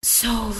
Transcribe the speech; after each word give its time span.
Soul. 0.00 0.54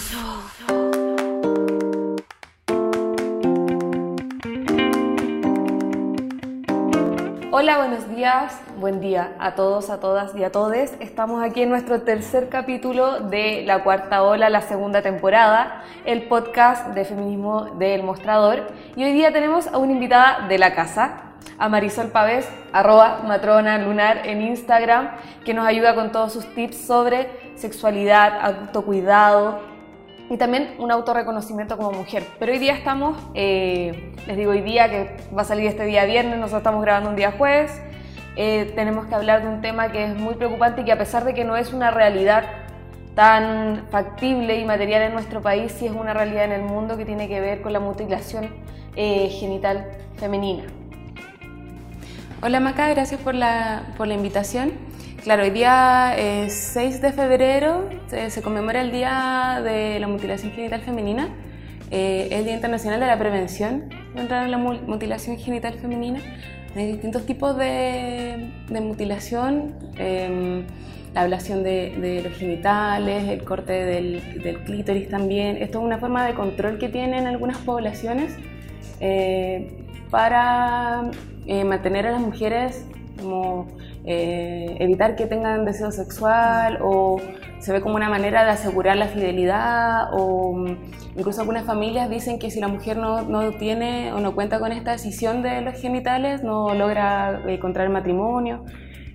Hola, 7.52 7.78
buenos 7.78 8.08
días, 8.08 8.60
buen 8.80 9.00
día 9.00 9.36
a 9.38 9.54
todos, 9.54 9.90
a 9.90 10.00
todas 10.00 10.34
y 10.34 10.42
a 10.42 10.50
todes. 10.50 10.94
Estamos 10.98 11.42
aquí 11.42 11.62
en 11.62 11.70
nuestro 11.70 12.02
tercer 12.02 12.48
capítulo 12.48 13.20
de 13.20 13.62
La 13.64 13.84
Cuarta 13.84 14.24
Ola, 14.24 14.50
la 14.50 14.62
segunda 14.62 15.02
temporada, 15.02 15.84
el 16.04 16.28
podcast 16.28 16.88
de 16.88 17.04
feminismo 17.04 17.66
del 17.78 18.02
mostrador. 18.02 18.66
Y 18.96 19.04
hoy 19.04 19.12
día 19.12 19.32
tenemos 19.32 19.68
a 19.68 19.78
una 19.78 19.92
invitada 19.92 20.48
de 20.48 20.58
la 20.58 20.74
casa, 20.74 21.22
a 21.58 21.68
Marisol 21.68 22.08
Pavés, 22.08 22.48
arroba 22.72 23.22
matrona 23.26 23.78
lunar 23.78 24.26
en 24.26 24.42
Instagram, 24.42 25.10
que 25.44 25.54
nos 25.54 25.66
ayuda 25.66 25.94
con 25.94 26.12
todos 26.12 26.32
sus 26.32 26.46
tips 26.54 26.76
sobre 26.76 27.47
sexualidad, 27.58 28.40
autocuidado 28.40 29.60
y 30.30 30.36
también 30.36 30.74
un 30.78 30.90
autorreconocimiento 30.90 31.76
como 31.76 31.92
mujer. 31.92 32.24
Pero 32.38 32.52
hoy 32.52 32.58
día 32.58 32.74
estamos, 32.74 33.16
eh, 33.34 34.12
les 34.26 34.36
digo 34.36 34.52
hoy 34.52 34.60
día 34.60 34.88
que 34.88 35.16
va 35.36 35.42
a 35.42 35.44
salir 35.44 35.66
este 35.66 35.84
día 35.84 36.04
viernes, 36.04 36.36
nosotros 36.36 36.60
estamos 36.60 36.82
grabando 36.82 37.10
un 37.10 37.16
día 37.16 37.32
jueves, 37.32 37.72
eh, 38.36 38.72
tenemos 38.76 39.06
que 39.06 39.14
hablar 39.14 39.42
de 39.42 39.48
un 39.48 39.60
tema 39.60 39.90
que 39.90 40.04
es 40.04 40.14
muy 40.16 40.34
preocupante 40.34 40.82
y 40.82 40.84
que 40.84 40.92
a 40.92 40.98
pesar 40.98 41.24
de 41.24 41.34
que 41.34 41.44
no 41.44 41.56
es 41.56 41.72
una 41.72 41.90
realidad 41.90 42.44
tan 43.14 43.86
factible 43.90 44.60
y 44.60 44.64
material 44.64 45.02
en 45.02 45.12
nuestro 45.12 45.42
país, 45.42 45.72
sí 45.72 45.86
es 45.86 45.92
una 45.92 46.14
realidad 46.14 46.44
en 46.44 46.52
el 46.52 46.62
mundo 46.62 46.96
que 46.96 47.04
tiene 47.04 47.26
que 47.26 47.40
ver 47.40 47.62
con 47.62 47.72
la 47.72 47.80
mutilación 47.80 48.48
eh, 48.94 49.28
genital 49.30 49.90
femenina. 50.16 50.64
Hola 52.40 52.60
Maca, 52.60 52.88
gracias 52.90 53.20
por 53.20 53.34
la, 53.34 53.82
por 53.96 54.06
la 54.06 54.14
invitación. 54.14 54.70
Claro, 55.22 55.42
hoy 55.42 55.50
día 55.50 56.14
es 56.16 56.54
6 56.54 57.02
de 57.02 57.12
febrero 57.12 57.88
se, 58.06 58.40
conmemora 58.40 58.80
el 58.80 58.92
Día 58.92 59.60
de 59.64 59.98
la 59.98 60.06
Mutilación 60.06 60.52
Genital 60.52 60.80
Femenina. 60.80 61.28
Eh, 61.90 62.28
el 62.30 62.44
Día 62.44 62.54
Internacional 62.54 63.00
de 63.00 63.06
la 63.06 63.18
Prevención 63.18 63.90
contra 64.14 64.46
la 64.46 64.58
mutilación 64.58 65.36
genital 65.36 65.74
femenina. 65.74 66.20
Hay 66.76 66.92
distintos 66.92 67.26
tipos 67.26 67.56
de, 67.56 68.52
de 68.68 68.80
mutilación, 68.80 69.74
em, 69.96 70.64
la 71.14 71.22
ablación 71.22 71.64
de, 71.64 72.20
los 72.22 72.34
genitales, 72.34 73.28
el 73.28 73.42
corte 73.42 73.72
del, 73.72 74.42
del, 74.42 74.60
clítoris 74.60 75.08
también. 75.08 75.56
Esto 75.56 75.80
es 75.80 75.84
una 75.84 75.98
forma 75.98 76.26
de 76.26 76.34
control 76.34 76.78
que 76.78 76.88
tienen 76.88 77.26
algunas 77.26 77.58
poblaciones 77.58 78.36
eh, 79.00 79.84
para 80.10 81.10
eh, 81.46 81.64
mantener 81.64 82.06
a 82.06 82.12
las 82.12 82.20
mujeres 82.20 82.86
como 83.20 83.66
eh, 84.10 84.78
evitar 84.80 85.16
que 85.16 85.26
tengan 85.26 85.66
deseo 85.66 85.92
sexual 85.92 86.78
o 86.80 87.20
se 87.58 87.74
ve 87.74 87.82
como 87.82 87.96
una 87.96 88.08
manera 88.08 88.42
de 88.42 88.50
asegurar 88.52 88.96
la 88.96 89.06
fidelidad 89.06 90.08
o 90.14 90.54
mm, 90.54 90.76
incluso 91.18 91.42
algunas 91.42 91.66
familias 91.66 92.08
dicen 92.08 92.38
que 92.38 92.50
si 92.50 92.58
la 92.58 92.68
mujer 92.68 92.96
no, 92.96 93.20
no 93.20 93.52
tiene 93.58 94.14
o 94.14 94.20
no 94.20 94.34
cuenta 94.34 94.60
con 94.60 94.72
esta 94.72 94.92
decisión 94.92 95.42
de 95.42 95.60
los 95.60 95.74
genitales 95.74 96.42
no 96.42 96.72
logra 96.72 97.42
eh, 97.46 97.58
contraer 97.58 97.90
matrimonio, 97.90 98.64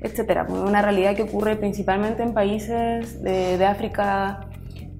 etc. 0.02 0.48
Una 0.48 0.84
realidad 0.84 1.16
que 1.16 1.24
ocurre 1.24 1.56
principalmente 1.56 2.22
en 2.22 2.36
países 2.36 3.24
de, 3.24 3.58
de 3.58 3.66
África 3.66 4.42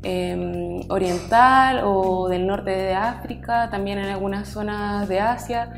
em, 0.02 0.80
oriental 0.90 1.82
o 1.84 2.30
del 2.30 2.48
norte 2.48 2.72
de 2.72 2.96
África, 2.96 3.70
también 3.70 4.00
en 4.00 4.06
algunas 4.06 4.48
zonas 4.50 5.08
de 5.08 5.20
Asia. 5.20 5.74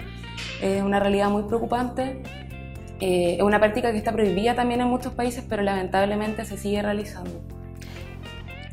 Es 0.61 0.81
una 0.81 1.01
realidad 1.01 1.29
muy 1.29 1.43
preocupante. 1.43 2.23
Eh, 2.99 3.35
es 3.37 3.41
una 3.41 3.59
práctica 3.59 3.91
que 3.91 3.97
está 3.97 4.11
prohibida 4.11 4.55
también 4.55 4.81
en 4.81 4.87
muchos 4.87 5.13
países, 5.13 5.43
pero 5.47 5.61
lamentablemente 5.63 6.45
se 6.45 6.57
sigue 6.57 6.81
realizando. 6.81 7.41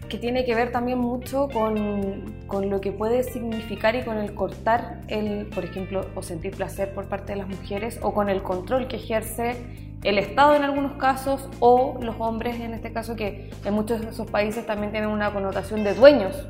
Que 0.09 0.19
tiene 0.19 0.45
que 0.45 0.55
ver 0.55 0.70
también 0.70 0.98
mucho 0.98 1.48
con, 1.48 2.45
con, 2.47 2.69
lo 2.69 2.81
que 2.81 2.92
puede 2.92 3.23
significar 3.25 3.97
y 3.97 4.03
con 4.03 4.19
el 4.19 4.34
cortar, 4.34 5.01
el, 5.09 5.47
por 5.47 5.64
ejemplo, 5.64 6.06
o 6.14 6.23
sentir 6.23 6.55
placer 6.55 6.92
por 6.92 7.06
parte 7.06 7.33
de 7.33 7.39
las 7.39 7.48
mujeres, 7.48 7.98
o 8.03 8.12
con 8.12 8.29
el 8.29 8.42
control 8.42 8.89
que 8.89 8.96
ejerce 8.96 9.57
el 10.05 10.19
Estado 10.19 10.55
en 10.55 10.64
algunos 10.64 10.92
casos, 10.92 11.48
o 11.61 11.98
los 12.01 12.17
hombres 12.19 12.61
en 12.61 12.75
este 12.75 12.92
caso, 12.92 13.17
que 13.17 13.51
en 13.64 13.75
muchos 13.75 14.02
de 14.02 14.11
esos 14.11 14.30
países 14.30 14.67
también 14.67 14.92
tienen 14.92 15.08
una 15.08 15.33
connotación 15.33 15.83
de 15.83 15.95
dueños 15.95 16.46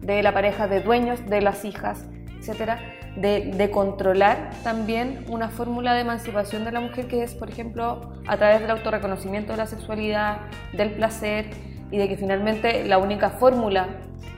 de 0.00 0.22
la 0.22 0.32
pareja, 0.32 0.66
de 0.66 0.80
dueños 0.80 1.24
de 1.26 1.40
las 1.42 1.64
hijas, 1.64 2.06
etcétera 2.42 2.80
de, 3.16 3.70
controlar 3.70 4.50
también 4.62 5.24
una 5.28 5.48
fórmula 5.48 5.94
de 5.94 6.00
emancipación 6.00 6.64
de 6.64 6.72
la 6.72 6.80
mujer 6.80 7.06
que 7.06 7.22
es, 7.22 7.34
por 7.34 7.48
ejemplo, 7.48 8.12
a 8.26 8.36
través 8.36 8.60
del 8.60 8.70
autorreconocimiento 8.70 9.52
de 9.52 9.58
la 9.58 9.66
sexualidad, 9.66 10.38
del 10.72 10.92
placer 10.92 11.50
y 11.90 11.98
de 11.98 12.08
que 12.08 12.16
finalmente 12.16 12.84
la 12.84 12.98
única 12.98 13.30
fórmula 13.30 13.88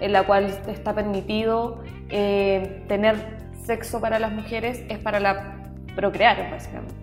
en 0.00 0.12
la 0.12 0.24
cual 0.24 0.46
está 0.68 0.94
permitido 0.94 1.82
eh, 2.10 2.84
tener 2.88 3.38
sexo 3.64 4.00
para 4.00 4.18
las 4.18 4.32
mujeres 4.32 4.82
es 4.88 4.98
para 4.98 5.20
la 5.20 5.72
procrear, 5.94 6.50
básicamente. 6.50 6.94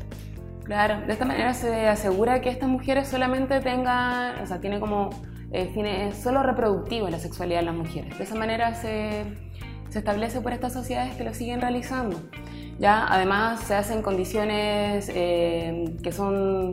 Claro, 0.65 1.01
de 1.07 1.13
esta 1.13 1.25
manera 1.25 1.53
se 1.53 1.87
asegura 1.87 2.41
que 2.41 2.49
estas 2.49 2.69
mujeres 2.69 3.07
solamente 3.07 3.59
tengan, 3.61 4.39
o 4.41 4.45
sea, 4.45 4.59
tiene 4.59 4.79
como 4.79 5.09
eh, 5.51 6.11
solo 6.13 6.43
reproductivo 6.43 7.09
la 7.09 7.19
sexualidad 7.19 7.59
de 7.59 7.65
las 7.65 7.75
mujeres. 7.75 8.17
De 8.17 8.25
esa 8.25 8.35
manera 8.35 8.73
se 8.75 9.25
se 9.91 9.99
establece 9.99 10.39
por 10.39 10.53
estas 10.53 10.71
sociedades 10.73 11.15
que 11.15 11.23
lo 11.23 11.33
siguen 11.33 11.59
realizando. 11.59 12.17
¿ya? 12.79 13.05
Además, 13.07 13.59
se 13.59 13.75
hacen 13.75 14.01
condiciones 14.01 15.11
eh, 15.13 15.93
que 16.01 16.13
son 16.13 16.71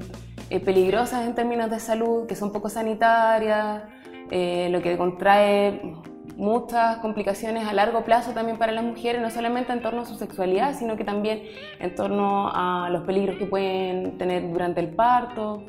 eh, 0.51 0.61
peligrosas 0.61 1.27
en 1.27 1.34
términos 1.34 1.69
de 1.69 1.81
salud, 1.81 2.27
que 2.27 2.37
son 2.37 2.53
poco 2.53 2.69
sanitarias, 2.69 3.83
eh, 4.31 4.69
lo 4.71 4.81
que 4.83 4.97
contrae 4.97 5.95
muchas 6.37 6.99
complicaciones 6.99 7.67
a 7.67 7.73
largo 7.73 8.05
plazo 8.05 8.31
también 8.31 8.56
para 8.56 8.71
las 8.71 8.84
mujeres, 8.84 9.21
no 9.21 9.31
solamente 9.31 9.73
en 9.73 9.83
torno 9.83 10.03
a 10.03 10.05
su 10.06 10.15
sexualidad, 10.15 10.79
sino 10.79 10.97
que 10.97 11.03
también 11.03 11.43
en 11.81 11.95
torno 11.97 12.49
a 12.55 12.89
los 12.91 13.03
peligros 13.03 13.37
que 13.37 13.47
pueden 13.47 14.17
tener 14.17 14.49
durante 14.49 14.79
el 14.81 14.91
parto. 14.91 15.65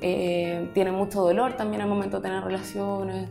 tienen 0.00 0.94
mucho 0.94 1.22
dolor 1.22 1.52
también 1.52 1.82
al 1.82 1.88
momento 1.88 2.16
de 2.16 2.22
tener 2.24 2.42
relaciones 2.42 3.28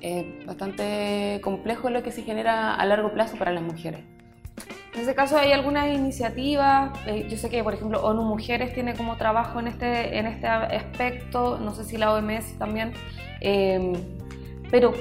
es 0.00 0.46
bastante 0.46 1.40
complejo 1.42 1.90
lo 1.90 2.02
que 2.02 2.12
se 2.12 2.22
genera 2.22 2.74
a 2.74 2.84
largo 2.86 3.12
plazo 3.12 3.36
para 3.36 3.52
las 3.52 3.62
mujeres. 3.62 4.00
En 4.94 5.02
ese 5.02 5.14
caso, 5.14 5.38
¿hay 5.38 5.52
alguna 5.52 5.92
iniciativa? 5.92 6.92
Eh, 7.06 7.28
yo 7.30 7.36
sé 7.36 7.48
que, 7.48 7.62
por 7.62 7.72
ejemplo, 7.72 8.02
ONU 8.02 8.24
Mujeres 8.24 8.74
tiene 8.74 8.94
como 8.94 9.16
trabajo 9.16 9.60
en 9.60 9.68
este, 9.68 10.18
en 10.18 10.26
este 10.26 10.48
aspecto, 10.48 11.58
no 11.58 11.72
sé 11.72 11.84
si 11.84 11.96
la 11.96 12.12
OMS 12.12 12.58
también, 12.58 12.94
em, 13.40 13.92
pero 14.72 14.92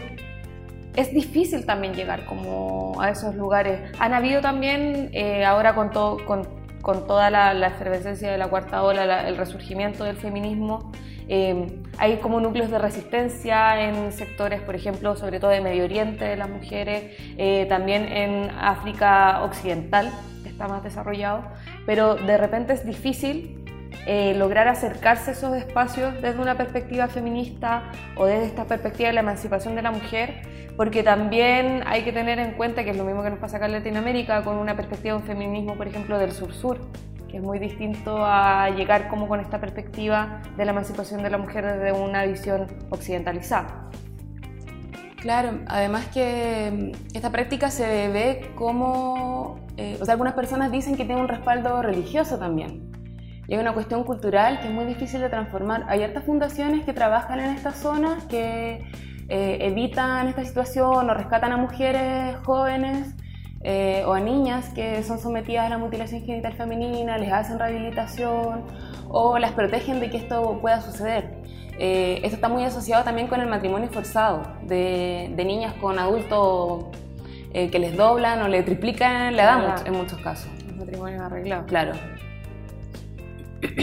es 0.96 1.12
difícil 1.14 1.66
también 1.66 1.96
llegar 1.96 2.26
como 2.26 3.02
a 3.02 3.10
esos 3.10 3.34
lugares. 3.36 3.92
Han 4.00 4.14
habido 4.14 4.42
también, 4.42 5.10
eh, 5.14 5.44
ahora 5.46 5.74
con, 5.74 5.90
todo, 5.90 6.24
con, 6.26 6.48
con 6.84 7.08
toda 7.08 7.32
la, 7.32 7.56
la, 7.56 7.68
efervescencia 7.68 8.32
de 8.32 8.38
la 8.38 8.50
cuarta 8.50 8.84
ola, 8.84 9.28
el 9.28 9.36
resurgimiento 9.36 10.04
del 10.04 10.18
feminismo, 10.18 10.92
eh, 11.30 11.82
hay 11.98 12.18
como 12.18 12.40
núcleos 12.40 12.72
de 12.72 12.80
resistencia 12.80 13.82
en 13.82 14.12
sectores, 14.12 14.62
por 14.62 14.76
ejemplo, 14.76 15.16
sobre 15.16 15.40
todo 15.40 15.52
de 15.52 15.62
Medio 15.62 15.84
Oriente 15.84 16.26
de 16.26 16.38
las 16.38 16.50
mujeres, 16.50 17.16
eh, 17.38 17.66
también 17.68 18.04
en 18.12 18.50
África 18.52 19.44
Occidental, 19.44 20.12
está 20.46 20.68
más 20.68 20.84
desarrollado, 20.84 21.44
pero 21.86 22.16
de 22.16 22.38
repente 22.38 22.74
es 22.74 22.86
difícil 22.86 23.64
eh, 24.06 24.34
lograr 24.36 24.68
acercarse 24.68 25.32
a 25.32 25.34
esos 25.34 25.56
espacios 25.56 26.14
desde 26.22 26.40
una 26.40 26.56
perspectiva 26.56 27.08
feminista 27.08 27.92
o 28.16 28.26
desde 28.26 28.46
esta 28.46 28.66
perspectiva 28.66 29.10
de 29.10 29.14
la 29.14 29.22
emancipación 29.22 29.76
de 29.76 29.82
la 29.82 29.92
mujer, 29.92 30.42
porque 30.78 31.04
también 31.04 31.84
hay 31.86 32.04
que 32.04 32.14
tener 32.14 32.40
en 32.40 32.52
cuenta 32.52 32.84
que 32.84 32.92
es 32.92 32.98
lo 32.98 33.04
mismo 33.04 33.24
que 33.24 33.30
nos 33.30 33.40
pasa 33.40 33.58
acá 33.58 33.66
en 33.66 33.74
Latinoamérica, 33.74 34.44
con 34.44 34.58
una 34.58 34.76
perspectiva 34.76 35.16
de 35.16 35.22
un 35.22 35.28
feminismo, 35.28 35.76
por 35.76 35.88
ejemplo, 35.88 36.18
del 36.18 36.32
sur-sur, 36.32 36.80
que 37.28 37.38
es 37.38 37.44
muy 37.44 37.60
distinto 37.60 38.18
a 38.26 38.70
llegar 38.70 39.08
como 39.08 39.28
con 39.28 39.40
esta 39.40 39.60
perspectiva 39.60 40.42
de 40.58 40.66
la 40.66 40.72
emancipación 40.72 41.24
de 41.24 41.30
la 41.30 41.38
mujer 41.38 41.66
desde 41.66 41.92
una 41.92 42.26
visión 42.26 42.68
occidentalizada. 42.90 43.90
Claro, 45.18 45.60
además 45.68 46.08
que 46.08 46.94
mm, 46.94 47.16
esta 47.16 47.32
práctica 47.32 47.70
se 47.72 48.08
ve 48.10 48.52
como, 48.56 49.60
eh, 49.78 49.98
o 50.00 50.06
sea, 50.06 50.14
algunas 50.14 50.36
personas 50.36 50.72
dicen 50.72 50.96
que 50.96 51.06
tiene 51.06 51.20
un 51.20 51.28
respaldo 51.28 51.82
religioso 51.82 52.38
también. 52.38 52.92
Y 53.48 53.54
hay 53.54 53.60
una 53.60 53.74
cuestión 53.74 54.04
cultural 54.04 54.60
que 54.60 54.68
es 54.68 54.74
muy 54.74 54.86
difícil 54.86 55.22
de 55.22 55.30
transformar. 55.30 55.86
Hay 55.88 56.04
hartas 56.04 56.26
fundaciones 56.26 56.86
que 56.86 56.94
trabajan 56.94 57.40
en 57.40 57.52
estas 57.56 57.78
zonas 57.78 58.26
que 58.26 58.90
eh, 59.30 59.58
evitan 59.62 60.28
esta 60.28 60.44
situación 60.46 61.10
o 61.10 61.14
rescatan 61.14 61.52
a 61.52 61.58
mujeres 61.58 62.36
jóvenes 62.44 63.16
eh, 63.70 64.02
o 64.06 64.14
a 64.14 64.22
niñas 64.22 64.70
que 64.70 65.04
son 65.04 65.20
sometidas 65.20 65.66
a 65.66 65.70
la 65.70 65.78
mutilación 65.78 66.22
genital 66.22 66.54
femenina, 66.54 67.18
les 67.18 67.34
hacen 67.34 67.60
rehabilitación 67.60 68.64
o 69.10 69.38
las 69.40 69.52
protegen 69.52 70.00
de 70.00 70.10
que 70.10 70.16
esto 70.16 70.60
pueda 70.62 70.80
suceder. 70.80 71.34
Eh, 71.78 72.22
esto 72.24 72.36
está 72.36 72.48
muy 72.48 72.64
asociado 72.64 73.04
también 73.04 73.28
con 73.28 73.42
el 73.42 73.48
matrimonio 73.48 73.90
forzado 73.90 74.44
de, 74.62 75.34
niñas 75.36 75.74
con 75.82 76.00
adultos 76.00 76.86
eh, 77.54 77.70
que 77.70 77.78
les 77.80 77.98
doblan 77.98 78.42
o 78.42 78.48
le 78.48 78.64
triplican 78.64 79.36
la 79.36 79.44
edad 79.44 79.86
en 79.86 79.98
muchos 79.98 80.20
casos. 80.20 80.50
Matrimonio 80.78 81.26
arreglado. 81.26 81.66
Claro. 81.66 81.92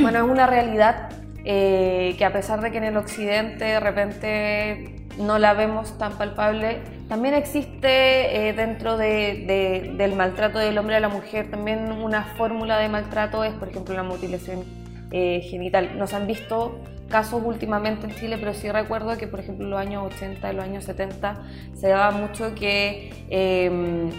Bueno, 0.00 0.24
es 0.24 0.24
una 0.24 0.46
realidad 0.46 1.10
que 1.44 2.24
a 2.24 2.32
pesar 2.32 2.62
de 2.62 2.70
que 2.72 2.78
en 2.78 2.84
el 2.84 2.96
occidente 2.96 3.64
de 3.66 3.80
repente 3.80 4.93
no 5.18 5.38
la 5.38 5.54
vemos 5.54 5.96
tan 5.98 6.16
palpable. 6.18 6.82
También 7.08 7.34
existe 7.34 8.48
eh, 8.48 8.52
dentro 8.52 8.96
de, 8.96 9.92
del 9.96 10.16
maltrato 10.16 10.58
del 10.58 10.76
hombre 10.78 10.96
a 10.96 11.00
la 11.00 11.08
mujer 11.08 11.50
también 11.50 11.92
una 11.92 12.24
fórmula 12.36 12.78
de 12.78 12.88
maltrato, 12.88 13.44
es 13.44 13.52
por 13.54 13.68
ejemplo 13.68 13.94
la 13.94 14.02
mutilación 14.02 14.64
eh, 15.10 15.40
genital. 15.42 15.98
Nos 15.98 16.14
han 16.14 16.26
visto 16.26 16.80
casos 17.08 17.42
últimamente 17.44 18.06
en 18.06 18.14
Chile, 18.14 18.38
pero 18.38 18.54
sí 18.54 18.70
recuerdo 18.70 19.16
que 19.16 19.26
por 19.26 19.40
ejemplo 19.40 19.66
en 19.66 19.70
los 19.70 19.80
años 19.80 20.12
80, 20.14 20.50
en 20.50 20.56
los 20.56 20.64
años 20.64 20.84
70 20.84 21.42
se 21.74 21.88
daba 21.88 22.10
mucho 22.10 22.54
que 22.54 23.12
em, 23.28 24.10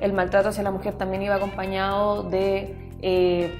el 0.00 0.12
maltrato 0.12 0.48
hacia 0.48 0.62
la 0.62 0.70
mujer 0.70 0.94
también 0.94 1.22
iba 1.22 1.36
acompañado 1.36 2.24
de 2.24 2.74
eh, 3.00 3.54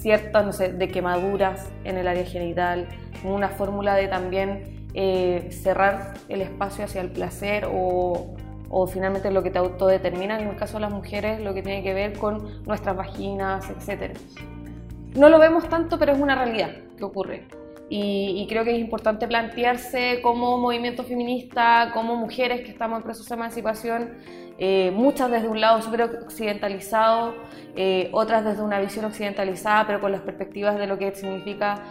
ciertas, 0.00 0.44
no 0.44 0.52
sé, 0.52 0.72
de 0.72 0.88
quemaduras 0.88 1.68
en 1.84 1.98
el 1.98 2.08
área 2.08 2.24
genital, 2.24 2.88
una 3.24 3.50
fórmula 3.50 3.94
de 3.94 4.08
también 4.08 4.77
eh, 4.94 5.48
cerrar 5.50 6.14
el 6.28 6.40
espacio 6.40 6.84
hacia 6.84 7.02
el 7.02 7.10
placer 7.10 7.68
o, 7.70 8.34
finalmente 8.90 9.30
lo 9.30 9.42
que 9.42 9.50
te 9.50 9.58
autodetermina, 9.58 10.40
en 10.40 10.48
el 10.48 10.56
caso 10.56 10.74
de 10.74 10.80
las 10.80 10.92
mujeres, 10.92 11.40
lo 11.40 11.54
que 11.54 11.62
tiene 11.62 11.82
que 11.82 11.94
ver 11.94 12.18
con 12.18 12.62
nuestras 12.64 12.96
vaginas, 12.96 13.66
etc. 13.70 14.16
No 15.14 15.28
lo 15.28 15.38
vemos 15.38 15.68
tanto, 15.68 15.98
pero 15.98 16.12
es 16.12 16.18
una 16.18 16.34
realidad 16.34 16.70
que 16.96 17.04
ocurre. 17.04 17.46
Y, 17.90 18.46
creo 18.50 18.64
que 18.64 18.72
es 18.72 18.78
importante 18.78 19.26
plantearse 19.26 20.20
como 20.22 20.58
movimiento 20.58 21.04
feminista, 21.04 21.90
como 21.94 22.16
mujeres 22.16 22.60
que 22.60 22.70
estamos 22.70 22.98
en 22.98 23.04
proceso 23.04 23.28
de 23.28 23.34
emancipación, 23.34 24.18
eh, 24.58 24.90
muchas 24.90 25.30
desde 25.30 25.48
un 25.48 25.60
lado 25.60 25.80
súper 25.80 26.02
occidentalizado, 26.02 27.34
eh, 27.76 28.10
otras 28.12 28.44
desde 28.44 28.62
una 28.62 28.78
visión 28.80 29.06
occidentalizada, 29.06 29.86
pero 29.86 30.00
con 30.00 30.12
las 30.12 30.20
perspectivas 30.20 30.76
de 30.76 30.86
lo 30.86 30.98
que 30.98 31.14
significa, 31.14 31.82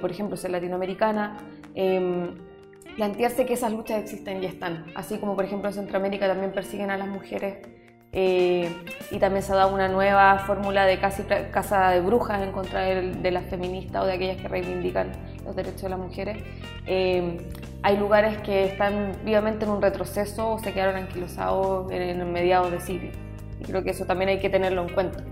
por 0.00 0.10
ejemplo, 0.10 0.36
ser 0.36 0.52
latinoamericana. 0.52 1.38
Em, 1.80 2.34
plantearse 2.96 3.46
que 3.46 3.54
esas 3.54 3.72
luchas 3.72 4.02
existen 4.02 4.42
y 4.42 4.46
están, 4.46 4.84
así 4.94 5.16
como 5.16 5.34
por 5.34 5.46
ejemplo 5.46 5.70
en 5.70 5.74
Centroamérica 5.74 6.28
también 6.28 6.52
persiguen 6.52 6.90
a 6.90 6.98
las 6.98 7.08
mujeres 7.08 7.56
eh, 8.12 8.68
y 9.10 9.18
también 9.18 9.42
se 9.42 9.52
ha 9.52 9.56
dado 9.56 9.72
una 9.72 9.88
nueva 9.88 10.40
fórmula 10.40 10.84
de 10.84 10.98
casi 10.98 11.22
casa 11.22 11.88
de 11.88 12.02
brujas 12.02 12.42
en 12.42 12.52
contra 12.52 12.82
de, 12.82 13.30
las 13.30 13.46
feministas 13.46 14.02
o 14.02 14.06
de 14.06 14.12
aquellas 14.12 14.36
que 14.36 14.48
reivindican 14.48 15.12
los 15.42 15.56
derechos 15.56 15.82
de 15.82 15.88
las 15.88 15.98
mujeres. 15.98 16.36
Eh, 16.86 17.38
hay 17.82 17.96
lugares 17.96 18.42
que 18.42 18.64
están 18.64 19.12
vivamente 19.24 19.64
en 19.64 19.70
un 19.70 19.80
retroceso 19.80 20.50
o 20.50 20.58
se 20.58 20.74
quedaron 20.74 20.96
anquilosados 20.96 21.90
en, 21.90 22.02
en 22.02 22.30
mediados 22.30 22.70
de 22.72 22.80
siglo. 22.80 23.10
Y 23.58 23.64
creo 23.64 23.82
que 23.82 23.90
eso 23.90 24.04
también 24.04 24.28
hay 24.28 24.38
que 24.38 24.50
tenerlo 24.50 24.82
en 24.82 24.92
cuenta. 24.92 25.24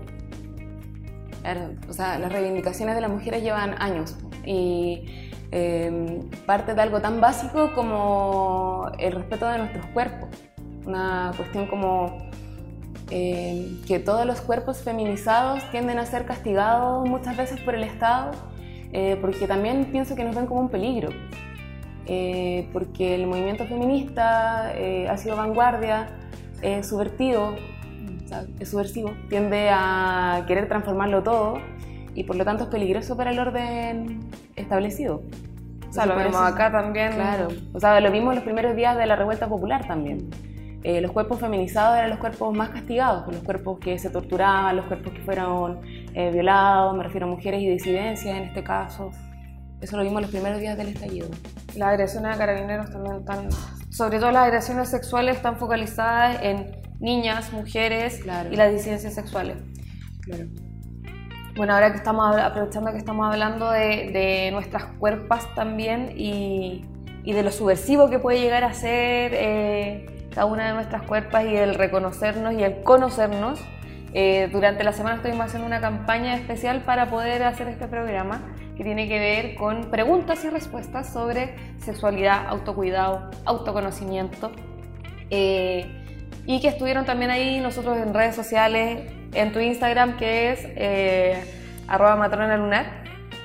Claro, 1.43 1.73
o 1.87 1.93
sea, 1.93 2.17
las 2.17 2.31
reivindicaciones 2.31 2.95
de 2.95 3.01
las 3.01 3.11
mujeres 3.11 3.43
llevan 3.43 3.79
años 3.79 4.17
y 4.45 5.28
Em, 5.51 6.29
parte 6.45 6.75
de 6.75 6.81
algo 6.81 7.01
tan 7.01 7.21
básico 7.21 7.71
como 7.73 8.91
el 8.99 9.13
respeto 9.13 9.47
de 9.47 9.57
nuestros 9.57 9.85
cuerpos. 9.87 10.29
Una 10.85 11.31
cuestión 11.35 11.65
como 11.65 12.17
em, 13.09 13.81
que 13.87 13.99
todos 13.99 14.25
los 14.27 14.41
cuerpos 14.41 14.83
feminizados 14.83 15.63
tienden 15.71 15.97
a 15.97 16.05
ser 16.05 16.25
castigados 16.25 17.07
muchas 17.07 17.35
veces 17.35 17.59
por 17.61 17.73
el 17.73 17.83
Estado, 17.83 18.31
eh, 18.93 19.17
porque 19.21 19.47
también 19.47 19.85
pienso 19.85 20.15
que 20.15 20.23
nos 20.23 20.35
ven 20.35 20.45
como 20.45 20.61
un 20.61 20.69
peligro. 20.69 21.09
Eh, 22.05 22.69
porque 22.71 23.15
el 23.15 23.25
movimiento 23.27 23.65
feminista 23.65 24.71
eh, 24.75 25.07
ha 25.09 25.17
sido 25.17 25.35
vanguardia, 25.35 26.09
es 26.61 26.87
subvertido, 26.87 27.55
subversivo, 28.63 29.13
tiende 29.29 29.69
a 29.71 30.43
querer 30.47 30.67
transformarlo 30.67 31.23
todo 31.23 31.59
y 32.15 32.23
por 32.23 32.35
lo 32.35 32.45
tanto 32.45 32.65
es 32.65 32.69
peligroso 32.69 33.15
para 33.15 33.31
el 33.31 33.39
orden 33.39 34.19
establecido. 34.55 35.23
O 35.89 35.93
sea, 35.93 36.05
lo 36.05 36.15
vemos 36.15 36.35
acá 36.35 36.71
también. 36.71 37.13
Claro, 37.13 37.47
o 37.73 37.79
sea, 37.79 37.99
lo 37.99 38.11
vimos 38.11 38.35
los 38.35 38.43
primeros 38.43 38.75
días 38.75 38.95
de 38.97 39.05
la 39.05 39.15
revuelta 39.15 39.47
popular 39.47 39.87
también. 39.87 40.29
Eh, 40.83 41.01
los 41.01 41.11
cuerpos 41.11 41.39
feminizados 41.39 41.97
eran 41.97 42.09
los 42.09 42.19
cuerpos 42.19 42.55
más 42.55 42.69
castigados, 42.69 43.27
los 43.27 43.43
cuerpos 43.43 43.79
que 43.79 43.99
se 43.99 44.09
torturaban, 44.09 44.77
los 44.77 44.85
cuerpos 44.85 45.11
que 45.13 45.19
fueron 45.21 45.81
eh, 46.13 46.31
violados, 46.31 46.95
me 46.95 47.03
refiero 47.03 47.25
a 47.25 47.29
mujeres 47.29 47.61
y 47.61 47.67
disidencias 47.67 48.37
en 48.37 48.43
este 48.43 48.63
caso. 48.63 49.11
Eso 49.81 49.97
lo 49.97 50.03
vimos 50.03 50.21
los 50.21 50.31
primeros 50.31 50.59
días 50.59 50.77
del 50.77 50.87
estallido. 50.89 51.27
Las 51.75 51.89
agresiones 51.89 52.35
a 52.35 52.37
carabineros 52.37 52.91
también 52.91 53.17
están, 53.17 53.49
sobre 53.89 54.19
todo 54.19 54.31
las 54.31 54.45
agresiones 54.45 54.89
sexuales 54.89 55.37
están 55.37 55.57
focalizadas 55.57 56.41
en 56.43 56.71
niñas, 56.99 57.51
mujeres 57.51 58.21
y 58.51 58.55
las 58.55 58.71
disidencias 58.71 59.13
sexuales. 59.13 59.57
Claro. 60.21 60.45
Bueno, 61.59 61.73
ahora 61.73 61.91
que 61.91 61.97
estamos 61.97 62.37
aprovechando 62.37 62.89
que 62.93 62.99
estamos 62.99 63.29
hablando 63.29 63.69
de, 63.69 64.47
nuestras 64.53 64.85
cuerpas 64.97 65.53
también 65.55 66.13
y, 66.15 66.85
de 67.25 67.43
lo 67.43 67.51
subversivo 67.51 68.09
que 68.09 68.17
puede 68.17 68.39
llegar 68.39 68.63
a 68.63 68.71
ser 68.71 69.33
eh, 69.35 70.29
cada 70.33 70.45
una 70.45 70.67
de 70.67 70.73
nuestras 70.73 71.01
cuerpas 71.01 71.43
y 71.43 71.57
el 71.57 71.75
reconocernos 71.75 72.53
y 72.53 72.63
el 72.63 72.81
conocernos, 72.83 73.59
eh, 74.13 74.47
durante 74.53 74.85
la 74.85 74.93
semana 74.93 75.17
estuvimos 75.17 75.47
haciendo 75.47 75.67
una 75.67 75.81
campaña 75.81 76.33
especial 76.33 76.83
para 76.83 77.09
poder 77.09 77.43
hacer 77.43 77.67
este 77.67 77.89
programa 77.89 78.41
que 78.77 78.85
tiene 78.85 79.09
que 79.09 79.19
ver 79.19 79.55
con 79.55 79.91
preguntas 79.91 80.45
y 80.45 80.49
respuestas 80.49 81.11
sobre 81.11 81.57
sexualidad, 81.79 82.47
autocuidado, 82.47 83.31
autoconocimiento. 83.43 84.53
Eh, 85.29 86.05
y 86.45 86.61
que 86.61 86.69
estuvieron 86.69 87.03
también 87.03 87.31
ahí 87.31 87.59
nosotros 87.59 87.97
en 87.97 88.13
redes 88.13 88.33
sociales 88.33 89.18
en 89.33 89.51
tu 89.51 89.59
Instagram 89.59 90.17
que 90.17 90.51
es 90.51 90.59
eh, 90.75 91.43
arroba 91.87 92.15
matrona 92.15 92.57
lunar, 92.57 92.85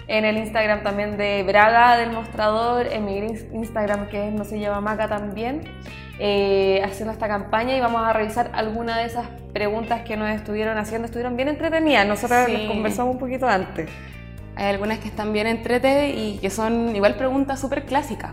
en 0.07 0.25
el 0.25 0.37
Instagram 0.37 0.83
también 0.83 1.17
de 1.17 1.43
Braga 1.45 1.97
del 1.97 2.13
Mostrador, 2.13 2.87
en 2.87 3.05
mi 3.05 3.19
Instagram 3.19 4.09
que 4.09 4.29
es 4.29 4.35
no 4.35 4.45
se 4.45 4.61
llama 4.61 4.81
Maca 4.81 5.09
también, 5.09 5.63
eh, 6.19 6.83
haciendo 6.85 7.13
esta 7.13 7.27
campaña 7.27 7.77
y 7.77 7.81
vamos 7.81 8.03
a 8.03 8.13
revisar 8.13 8.51
algunas 8.55 8.97
de 8.97 9.05
esas 9.05 9.27
preguntas 9.53 10.03
que 10.03 10.17
nos 10.17 10.31
estuvieron 10.31 10.77
haciendo, 10.79 11.07
estuvieron 11.07 11.37
bien 11.37 11.49
entretenidas, 11.49 12.07
nosotros 12.07 12.45
sí. 12.47 12.67
conversamos 12.69 13.15
un 13.15 13.21
poquito 13.21 13.49
antes. 13.49 13.89
Hay 14.57 14.67
algunas 14.67 14.99
que 14.99 15.09
están 15.09 15.33
bien 15.33 15.49
entretenidas 15.49 16.17
y 16.17 16.39
que 16.39 16.51
son 16.51 16.95
igual 16.95 17.17
preguntas 17.17 17.61
súper 17.61 17.85
clásicas. 17.87 18.33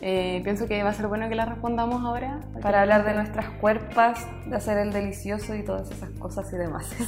Eh, 0.00 0.40
pienso 0.44 0.68
que 0.68 0.82
va 0.82 0.90
a 0.90 0.94
ser 0.94 1.08
bueno 1.08 1.28
que 1.28 1.34
la 1.34 1.44
respondamos 1.44 2.04
ahora. 2.04 2.40
Para 2.62 2.82
hablar 2.82 3.04
de 3.04 3.14
nuestras 3.14 3.48
cuerpas, 3.60 4.26
de 4.46 4.56
hacer 4.56 4.78
el 4.78 4.92
delicioso 4.92 5.54
y 5.54 5.64
todas 5.64 5.90
esas 5.90 6.10
cosas 6.10 6.52
y 6.52 6.56
demás. 6.56 6.94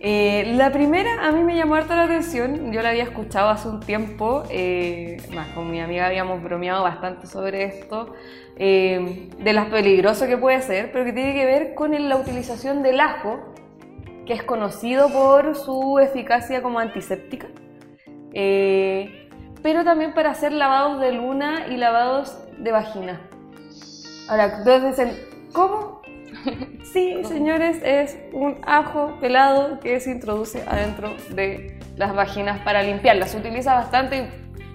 Eh, 0.00 0.52
la 0.54 0.70
primera 0.70 1.26
a 1.26 1.32
mí 1.32 1.42
me 1.42 1.56
llamó 1.56 1.74
harto 1.74 1.96
la 1.96 2.04
atención, 2.04 2.72
yo 2.72 2.82
la 2.82 2.90
había 2.90 3.02
escuchado 3.02 3.48
hace 3.48 3.68
un 3.68 3.80
tiempo, 3.80 4.44
eh, 4.48 5.16
más 5.34 5.48
con 5.48 5.68
mi 5.72 5.80
amiga 5.80 6.06
habíamos 6.06 6.40
bromeado 6.40 6.84
bastante 6.84 7.26
sobre 7.26 7.64
esto, 7.64 8.14
de 8.56 9.52
las 9.52 9.66
peligroso 9.70 10.28
que 10.28 10.36
puede 10.36 10.62
ser, 10.62 10.92
pero 10.92 11.04
que 11.04 11.12
tiene 11.12 11.34
que 11.34 11.44
ver 11.44 11.74
con 11.74 12.08
la 12.08 12.16
utilización 12.16 12.84
del 12.84 13.00
ajo, 13.00 13.40
que 14.24 14.34
es 14.34 14.44
conocido 14.44 15.08
por 15.08 15.56
su 15.56 15.98
eficacia 15.98 16.62
como 16.62 16.78
antiséptica 16.78 17.48
pero 19.62 19.84
también 19.84 20.14
para 20.14 20.30
hacer 20.30 20.52
lavados 20.52 21.00
de 21.00 21.12
luna 21.12 21.66
y 21.68 21.76
lavados 21.76 22.38
de 22.58 22.72
vagina. 22.72 23.20
Ahora, 24.28 24.58
entonces 24.58 24.96
dicen, 24.96 25.48
¿cómo? 25.52 26.02
Sí, 26.92 27.22
señores, 27.24 27.80
es 27.84 28.18
un 28.32 28.60
ajo 28.64 29.18
pelado 29.20 29.78
que 29.78 30.00
se 30.00 30.10
introduce 30.10 30.62
adentro 30.66 31.14
de 31.34 31.78
las 31.96 32.14
vaginas 32.14 32.60
para 32.60 32.82
limpiarlas. 32.82 33.32
Se 33.32 33.36
utiliza 33.36 33.74
bastante, 33.74 34.30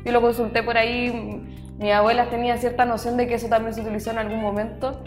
yo 0.05 0.11
lo 0.11 0.21
consulté 0.21 0.61
por 0.61 0.77
ahí, 0.77 1.43
mi 1.79 1.91
abuela 1.91 2.29
tenía 2.29 2.57
cierta 2.57 2.85
noción 2.85 3.17
de 3.17 3.27
que 3.27 3.35
eso 3.35 3.47
también 3.47 3.73
se 3.73 3.81
utilizó 3.81 4.11
en 4.11 4.19
algún 4.19 4.41
momento, 4.41 5.01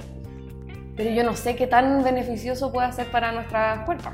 pero 0.97 1.11
yo 1.11 1.23
no 1.23 1.37
sé 1.37 1.55
qué 1.55 1.69
tan 1.69 2.03
beneficioso 2.03 2.73
puede 2.73 2.93
ser 2.93 3.07
para 3.07 3.31
nuestras 3.31 3.85
cuerpos. 3.87 4.13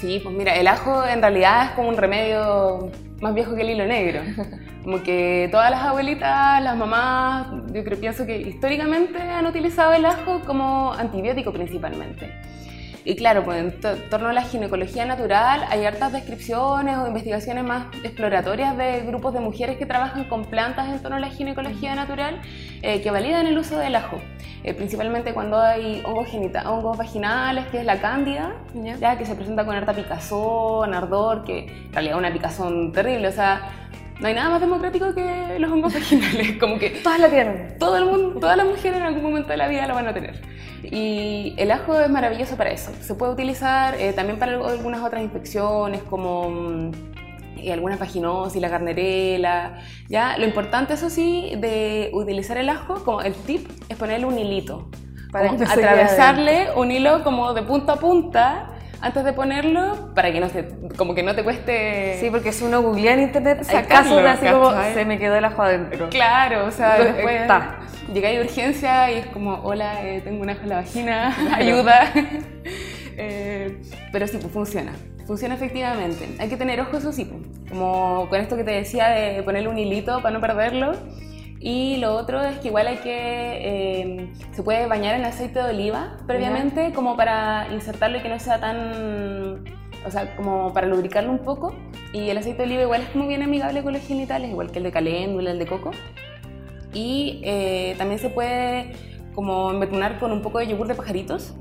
Sí, 0.00 0.18
pues 0.22 0.34
mira, 0.34 0.56
el 0.56 0.66
ajo 0.66 1.04
en 1.06 1.20
realidad 1.20 1.66
es 1.66 1.70
como 1.72 1.90
un 1.90 1.96
remedio 1.98 2.90
más 3.20 3.34
viejo 3.34 3.54
que 3.54 3.60
el 3.60 3.70
hilo 3.70 3.86
negro. 3.86 4.22
Como 4.82 5.02
que 5.02 5.46
todas 5.52 5.70
las 5.70 5.82
abuelitas, 5.82 6.62
las 6.62 6.74
mamás, 6.74 7.48
yo 7.70 7.84
creo, 7.84 8.00
pienso 8.00 8.24
que 8.24 8.38
históricamente 8.38 9.20
han 9.20 9.44
utilizado 9.44 9.92
el 9.92 10.06
ajo 10.06 10.40
como 10.46 10.94
antibiótico 10.94 11.52
principalmente. 11.52 12.32
Y 13.04 13.16
claro, 13.16 13.44
pues 13.44 13.58
en 13.58 13.80
torno 14.10 14.28
a 14.28 14.32
la 14.32 14.42
ginecología 14.42 15.06
natural 15.06 15.64
hay 15.68 15.84
hartas 15.84 16.12
descripciones 16.12 16.98
o 16.98 17.06
investigaciones 17.06 17.64
más 17.64 17.86
exploratorias 18.04 18.76
de 18.76 19.00
grupos 19.02 19.32
de 19.32 19.40
mujeres 19.40 19.78
que 19.78 19.86
trabajan 19.86 20.24
con 20.24 20.44
plantas 20.44 20.88
en 20.88 21.00
torno 21.00 21.16
a 21.16 21.20
la 21.20 21.30
ginecología 21.30 21.94
natural 21.94 22.40
eh, 22.82 23.00
que 23.00 23.10
validan 23.10 23.46
el 23.46 23.56
uso 23.56 23.78
del 23.78 23.96
ajo. 23.96 24.18
Eh, 24.62 24.74
principalmente 24.74 25.32
cuando 25.32 25.58
hay 25.58 26.02
hongos, 26.04 26.28
hongos 26.66 26.98
vaginales, 26.98 27.66
que 27.68 27.78
es 27.78 27.86
la 27.86 28.00
cándida, 28.00 28.52
¿ya? 28.74 29.16
que 29.16 29.24
se 29.24 29.34
presenta 29.34 29.64
con 29.64 29.74
harta 29.74 29.94
picazón, 29.94 30.92
ardor, 30.92 31.44
que 31.44 31.60
en 31.60 31.92
realidad 31.92 32.16
es 32.16 32.18
una 32.18 32.32
picazón 32.32 32.92
terrible, 32.92 33.28
o 33.28 33.32
sea, 33.32 33.70
no 34.20 34.28
hay 34.28 34.34
nada 34.34 34.50
más 34.50 34.60
democrático 34.60 35.14
que 35.14 35.56
los 35.58 35.72
hongos 35.72 35.94
vaginales, 35.94 36.58
como 36.58 36.78
que 36.78 36.90
todas 36.90 37.18
la 37.18 37.30
tienen. 37.30 37.78
Todo 37.78 37.96
el 37.96 38.04
mundo, 38.04 38.38
todas 38.38 38.58
las 38.58 38.66
mujeres 38.66 38.98
en 38.98 39.02
algún 39.02 39.22
momento 39.22 39.48
de 39.48 39.56
la 39.56 39.66
vida 39.68 39.86
lo 39.86 39.94
van 39.94 40.08
a 40.08 40.12
tener. 40.12 40.42
Y 40.82 41.54
el 41.58 41.70
ajo 41.70 41.98
es 42.00 42.08
maravilloso 42.08 42.56
para 42.56 42.70
eso. 42.70 42.90
Se 43.00 43.14
puede 43.14 43.32
utilizar 43.32 43.94
eh, 44.00 44.12
también 44.12 44.38
para 44.38 44.52
algunas 44.52 45.02
otras 45.02 45.22
infecciones 45.22 46.02
como 46.02 46.50
mm, 46.50 46.90
y 47.62 47.70
algunas 47.70 47.98
vaginosis, 47.98 48.60
la 48.60 48.70
carnerela, 48.70 49.80
¿ya? 50.08 50.38
Lo 50.38 50.46
importante, 50.46 50.94
eso 50.94 51.10
sí, 51.10 51.52
de 51.58 52.10
utilizar 52.12 52.56
el 52.56 52.68
ajo, 52.68 53.04
como 53.04 53.22
el 53.22 53.34
tip, 53.34 53.68
es 53.88 53.96
ponerle 53.96 54.26
un 54.26 54.38
hilito. 54.38 54.88
Para 55.30 55.52
atravesarle 55.52 56.68
un 56.76 56.90
hilo 56.90 57.22
como 57.22 57.54
de 57.54 57.62
punta 57.62 57.92
a 57.92 57.96
punta 57.96 58.70
antes 59.00 59.24
de 59.24 59.32
ponerlo 59.32 60.12
para 60.14 60.32
que 60.32 60.40
no 60.40 60.48
se, 60.48 60.68
como 60.96 61.14
que 61.14 61.22
no 61.22 61.34
te 61.34 61.42
cueste... 61.42 62.18
Sí, 62.20 62.30
porque 62.30 62.52
si 62.52 62.64
uno 62.64 62.82
googlea 62.82 63.14
en 63.14 63.22
internet, 63.22 63.58
hay 63.60 63.64
Sacarlo, 63.64 64.16
casos 64.16 64.22
de 64.22 64.28
así 64.28 64.46
como 64.46 64.72
se 64.94 65.04
me 65.04 65.18
quedó 65.18 65.36
el 65.36 65.44
ajo 65.44 65.62
adentro. 65.62 66.08
Claro, 66.10 66.66
o 66.66 66.70
sea, 66.70 66.98
después 66.98 67.42
está. 67.42 67.79
Llegáis 68.12 68.38
de 68.38 68.44
urgencia 68.44 69.10
y 69.12 69.18
es 69.18 69.26
como, 69.26 69.54
hola, 69.62 70.06
eh, 70.06 70.20
tengo 70.20 70.42
un 70.42 70.50
ajo 70.50 70.62
en 70.62 70.68
la 70.68 70.76
vagina, 70.76 71.54
ayuda. 71.54 72.12
Eh, 73.22 73.82
pero 74.12 74.26
sí, 74.26 74.38
pues 74.40 74.50
funciona. 74.50 74.92
Funciona 75.26 75.54
efectivamente. 75.54 76.26
Hay 76.38 76.48
que 76.48 76.56
tener 76.56 76.80
ojos, 76.80 77.00
eso 77.00 77.12
sí, 77.12 77.26
pues. 77.26 77.42
como 77.68 78.26
con 78.30 78.40
esto 78.40 78.56
que 78.56 78.64
te 78.64 78.70
decía 78.70 79.08
de 79.08 79.42
ponerle 79.42 79.68
un 79.68 79.76
hilito 79.76 80.22
para 80.22 80.30
no 80.32 80.40
perderlo. 80.40 80.92
Y 81.60 81.98
lo 81.98 82.14
otro 82.14 82.42
es 82.42 82.58
que 82.60 82.68
igual 82.68 82.86
hay 82.86 82.96
que, 82.96 83.10
eh, 83.12 84.30
se 84.52 84.62
puede 84.62 84.86
bañar 84.86 85.16
en 85.16 85.26
aceite 85.26 85.58
de 85.58 85.68
oliva 85.68 86.16
previamente 86.26 86.92
como 86.92 87.14
para 87.14 87.68
insertarlo 87.70 88.16
y 88.16 88.22
que 88.22 88.30
no 88.30 88.40
sea 88.40 88.58
tan, 88.58 89.64
o 90.06 90.10
sea, 90.10 90.34
como 90.36 90.72
para 90.72 90.86
lubricarlo 90.86 91.30
un 91.30 91.40
poco. 91.40 91.74
Y 92.14 92.30
el 92.30 92.38
aceite 92.38 92.62
de 92.62 92.64
oliva 92.64 92.82
igual 92.82 93.02
es 93.02 93.08
como 93.10 93.26
bien 93.26 93.42
amigable 93.42 93.82
con 93.82 93.92
los 93.92 94.02
genitales, 94.02 94.48
igual 94.48 94.70
que 94.70 94.78
el 94.78 94.84
de 94.84 94.92
caléndula, 94.92 95.50
el 95.50 95.58
de 95.58 95.66
coco. 95.66 95.90
Y 96.92 97.40
eh, 97.44 97.94
también 97.98 98.18
se 98.18 98.30
puede 98.30 98.92
como 99.34 99.70
embetunar 99.70 100.18
con 100.18 100.32
un 100.32 100.42
poco 100.42 100.58
de 100.58 100.66
yogur 100.66 100.88
de 100.88 100.94
pajaritos. 100.94 101.54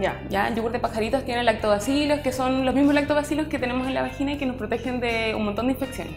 Ya. 0.00 0.22
Ya, 0.30 0.48
el 0.48 0.54
yogur 0.54 0.72
de 0.72 0.78
pajaritos 0.78 1.24
tiene 1.24 1.42
lactobacilos, 1.42 2.20
que 2.20 2.32
son 2.32 2.64
los 2.64 2.74
mismos 2.74 2.94
lactobacilos 2.94 3.48
que 3.48 3.58
tenemos 3.58 3.86
en 3.88 3.94
la 3.94 4.02
vagina 4.02 4.32
y 4.32 4.38
que 4.38 4.46
nos 4.46 4.56
protegen 4.56 5.00
de 5.00 5.34
un 5.36 5.44
montón 5.44 5.66
de 5.66 5.72
infecciones. 5.72 6.14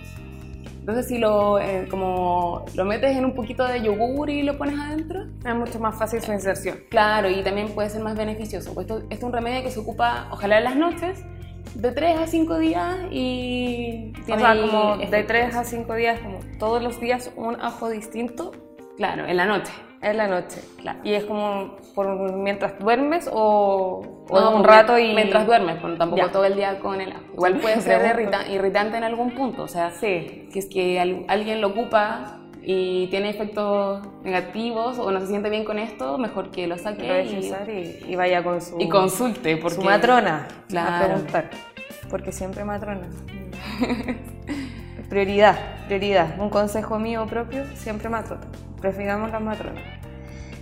Entonces, 0.80 1.08
si 1.08 1.18
lo, 1.18 1.60
eh, 1.60 1.88
como 1.90 2.66
lo 2.76 2.84
metes 2.84 3.16
en 3.16 3.24
un 3.24 3.34
poquito 3.34 3.66
de 3.66 3.82
yogur 3.82 4.30
y 4.30 4.44
lo 4.44 4.58
pones 4.58 4.78
adentro, 4.78 5.24
Es 5.46 5.56
mucho 5.56 5.80
más 5.80 5.98
fácil 5.98 6.22
su 6.22 6.34
inserción. 6.34 6.78
claro, 6.90 7.30
y 7.30 7.42
también 7.42 7.70
puede 7.70 7.90
ser 7.90 8.04
más 8.04 8.18
beneficioso. 8.18 8.74
Pues 8.74 8.86
esto, 8.86 8.98
esto 9.00 9.14
es 9.16 9.24
un 9.24 9.32
remedio 9.32 9.64
que 9.64 9.72
se 9.72 9.80
ocupa, 9.80 10.28
ojalá 10.30 10.58
en 10.58 10.64
las 10.66 10.76
noches, 10.76 11.24
de 11.76 11.92
3 11.92 12.18
a 12.20 12.28
5 12.28 12.58
días 12.60 12.98
y 13.12 14.14
O 14.32 14.38
sea, 14.38 14.56
como 14.56 14.98
de 14.98 15.04
efectos. 15.06 15.28
3 15.28 15.56
a 15.56 15.64
5 15.64 15.94
días, 15.96 16.20
como 16.20 16.40
todos 16.60 16.82
los 16.84 17.00
días 17.00 17.32
un 17.36 17.60
ajo 17.62 17.90
distinto 17.90 18.52
Claro, 18.98 19.26
en 19.26 19.38
la 19.38 19.46
noche. 19.46 19.72
en 20.02 20.18
la 20.18 20.28
noche. 20.28 20.62
Claro. 20.80 21.00
Y 21.04 21.14
es 21.14 21.24
como 21.26 21.78
por 21.96 22.34
mientras 22.34 22.78
duermes 22.80 23.28
o, 23.32 24.02
o 24.30 24.40
No, 24.40 24.56
un 24.58 24.64
rato 24.64 25.00
y... 25.00 25.14
Mientras 25.16 25.46
duermes, 25.48 25.78
pues 25.82 25.98
tampoco 25.98 26.22
Ya. 26.22 26.32
todo 26.32 26.46
el 26.46 26.56
día 26.56 26.80
con 26.80 27.00
el 27.02 27.12
ajo. 27.14 27.24
Igual 27.34 27.58
puede 27.60 27.82
ser 27.82 28.02
irrita- 28.06 28.48
irritante 28.50 28.98
en 28.98 29.04
algún 29.04 29.32
punto, 29.32 29.64
o 29.64 29.68
sea, 29.68 29.92
Sí. 29.92 30.48
si 30.52 30.60
es 30.60 30.68
que 30.70 31.00
al- 31.00 31.26
alguien 31.28 31.60
lo 31.62 31.70
ocupa 31.70 32.40
y 32.66 33.08
tiene 33.08 33.30
efectos 33.30 34.08
negativos 34.24 34.98
o 34.98 35.12
no 35.12 35.20
se 35.20 35.28
siente 35.28 35.50
bien 35.50 35.66
con 35.66 35.80
esto, 35.80 36.18
mejor 36.18 36.50
que 36.50 36.66
lo 36.66 36.78
saque 36.78 37.24
y, 37.26 38.12
y, 38.12 38.16
vaya 38.16 38.42
con 38.42 38.62
su... 38.62 38.80
y 38.80 38.88
consulte. 38.88 39.58
Porque, 39.58 39.76
su 39.76 39.82
matrona 39.82 40.48
a 40.76 41.04
preguntar. 41.06 41.50
Porque 42.10 42.32
siempre 42.32 42.64
matrona. 42.64 43.08
prioridad, 45.10 45.58
prioridad. 45.88 46.40
Un 46.40 46.50
consejo 46.50 47.00
mío 47.00 47.26
propio, 47.28 47.66
siempre 47.76 48.08
matrona. 48.08 48.48
Prefiramos 48.80 49.32
las 49.32 49.42
matronas. 49.42 49.84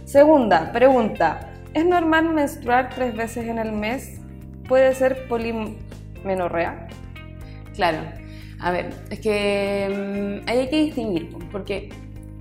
Segunda 0.06 0.72
pregunta. 0.72 1.52
¿Es 1.74 1.86
normal 1.86 2.34
menstruar 2.34 2.90
tres 2.94 3.16
veces 3.16 3.48
en 3.48 3.60
el 3.60 3.72
mes? 3.72 4.20
¿Puede 4.68 4.94
ser 4.96 5.28
polimenorrea? 5.28 6.88
Claro. 7.76 8.21
A 8.62 8.72
ver, 8.72 8.90
es 9.10 9.20
que 9.20 10.42
mm, 10.46 10.50
hay 10.50 10.70
que 10.70 10.82
distinguir, 10.84 11.36
porque 11.52 11.90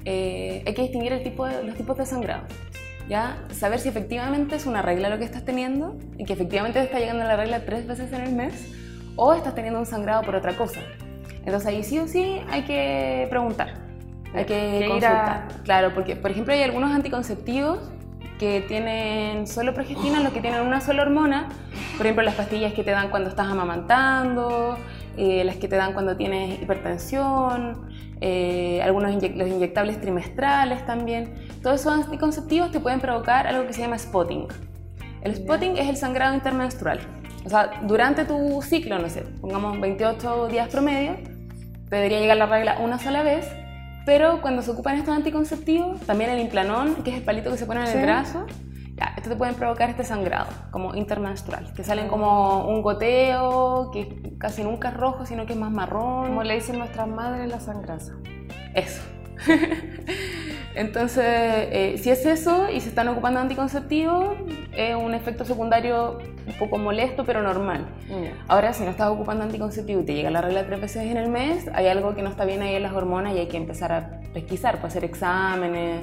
eh, 0.05 0.63
hay 0.67 0.75
que 0.75 0.83
distinguir 0.83 1.13
el 1.13 1.23
tipo 1.23 1.47
de- 1.47 1.63
los 1.65 1.75
tipos 1.77 1.97
de 1.97 2.07
sangrado. 2.07 2.43
¿ya? 3.09 3.39
Saber 3.51 3.81
si 3.81 3.89
efectivamente 3.89 4.55
es 4.55 4.67
una 4.67 4.83
regla 4.83 5.09
lo 5.09 5.19
que 5.19 5.25
estás 5.25 5.45
teniendo 5.45 5.97
y 6.17 6.25
que 6.25 6.33
efectivamente 6.35 6.79
te 6.79 6.85
está 6.85 7.01
llegando 7.01 7.25
la 7.25 7.35
regla 7.37 7.65
tres 7.65 7.87
veces 7.87 8.13
en 8.13 8.21
el 8.21 8.33
mes 8.33 8.71
o 9.17 9.35
estás 9.35 9.55
teniendo 9.57 9.81
un 9.81 9.87
sangrado 9.87 10.23
por 10.23 10.37
otra 10.37 10.53
cosa. 10.57 10.79
Entonces 11.45 11.67
ahí 11.67 11.83
sí 11.83 11.99
o 11.99 12.07
sí 12.07 12.41
hay 12.51 12.63
que 12.63 13.27
preguntar, 13.29 13.75
hay 14.33 14.45
que 14.45 14.85
consultar. 14.87 15.29
a- 15.29 15.49
Claro, 15.65 15.93
porque 15.93 16.15
por 16.17 16.31
ejemplo 16.31 16.53
hay 16.55 16.63
algunos 16.63 16.93
anticonceptivos 16.93 17.79
que 18.39 18.61
tienen 18.69 19.47
solo 19.49 19.75
progestina, 19.75 20.21
los 20.21 20.33
que 20.33 20.41
tienen 20.41 20.61
una 20.61 20.81
sola 20.81 21.03
hormona, 21.03 21.49
por 21.97 22.07
ejemplo 22.07 22.23
las 22.23 22.37
pastillas 22.37 22.73
que 22.75 22.85
te 22.85 22.93
dan 22.93 23.11
cuando 23.11 23.29
estás 23.31 23.49
amamantando, 23.49 24.79
eh, 25.17 25.45
las 25.45 25.57
que 25.57 25.69
te 25.69 25.77
dan 25.77 25.93
cuando 25.93 26.17
tienes 26.17 26.61
hipertensión, 26.63 27.89
eh, 28.21 28.81
algunos 28.83 29.13
los 29.15 29.49
inyectables 29.49 30.01
trimestrales 30.01 30.85
también. 30.87 31.35
Todos 31.63 31.81
esos 31.81 31.93
anticonceptivos 31.93 32.71
te 32.71 32.81
pueden 32.81 33.01
provocar 33.01 33.47
algo 33.47 33.67
que 33.67 33.73
se 33.73 33.81
llama 33.83 33.99
spotting. 33.99 34.47
El 35.23 35.35
spotting 35.37 35.77
es 35.77 35.89
el 35.89 35.97
sangrado 35.97 36.35
intermenstrual. 36.35 37.01
O 37.45 37.49
sea, 37.49 37.81
durante 37.83 38.25
tu 38.25 38.61
ciclo, 38.63 38.99
no 38.99 39.09
sé, 39.09 39.23
pongamos 39.41 39.81
28 39.81 40.49
días 40.49 40.69
promedio, 40.69 41.17
te 41.89 41.97
debería 41.97 42.21
llegar 42.21 42.37
la 42.37 42.47
regla 42.47 42.79
una 42.81 42.99
sola 42.99 43.23
vez, 43.23 43.47
pero 44.07 44.41
cuando 44.43 44.63
se 44.63 44.71
ocupan 44.71 44.97
estos 44.97 45.15
anticonceptivos, 45.17 46.01
también 46.03 46.31
el 46.31 46.41
implanón, 46.41 46.97
que 47.03 47.11
es 47.11 47.17
el 47.17 47.23
palito 47.23 47.51
que 47.51 47.57
se 47.57 47.67
pone 47.67 47.81
en 47.81 47.87
Sí. 47.87 47.97
el 47.99 48.03
brazo, 48.05 48.47
ya, 49.01 49.15
esto 49.17 49.31
te 49.31 49.37
pueden 49.37 49.55
provocar 49.55 49.89
este 49.89 50.05
sangrado, 50.05 50.49
como 50.71 50.95
intermenstrual, 50.95 51.73
que 51.73 51.83
salen 51.83 52.09
como 52.09 52.69
un 52.69 52.83
goteo, 52.83 53.91
que 53.91 54.37
casi 54.39 54.63
nunca 54.63 54.91
es 54.91 54.97
rojo, 54.97 55.25
sino 55.25 55.47
que 55.47 55.55
es 55.55 55.59
más 55.59 55.71
marrón. 55.71 56.29
Como 56.29 56.43
le 56.43 56.55
dicen 56.55 56.79
nuestras 56.79 57.09
madres, 57.09 57.49
la 57.49 57.61
sangrasa. 57.61 58.13
Eso. 58.75 59.03
Entonces, 60.75 61.25
eh, 61.27 61.97
si 62.01 62.11
es 62.11 62.25
eso 62.25 62.69
y 62.71 62.81
se 62.81 62.89
están 62.89 63.09
ocupando 63.09 63.41
anticonceptivos, 63.41 64.37
es 64.77 64.95
un 64.95 65.15
efecto 65.15 65.45
secundario 65.45 66.19
un 66.47 66.55
poco 66.59 66.79
molesto, 66.79 67.25
pero 67.25 67.43
normal. 67.43 67.87
Ahora, 68.47 68.73
si 68.73 68.85
no 68.85 68.91
estás 68.91 69.09
ocupando 69.09 69.43
anticonceptivo 69.45 70.01
y 70.03 70.05
te 70.05 70.15
llega 70.15 70.31
la 70.31 70.41
regla 70.41 70.65
tres 70.67 70.81
veces 70.81 71.03
en 71.11 71.17
el 71.17 71.29
mes, 71.29 71.69
hay 71.75 71.89
algo 71.89 72.15
que 72.15 72.23
no 72.23 72.31
está 72.31 72.45
bien 72.45 72.63
ahí 72.63 72.77
en 72.77 72.85
las 72.85 72.93
hormonas 72.93 73.35
y 73.35 73.39
hay 73.39 73.49
que 73.49 73.57
empezar 73.57 73.93
a 73.93 74.21
pesquisar, 74.33 74.81
pues 74.81 74.93
hacer 74.93 75.05
exámenes, 75.05 76.03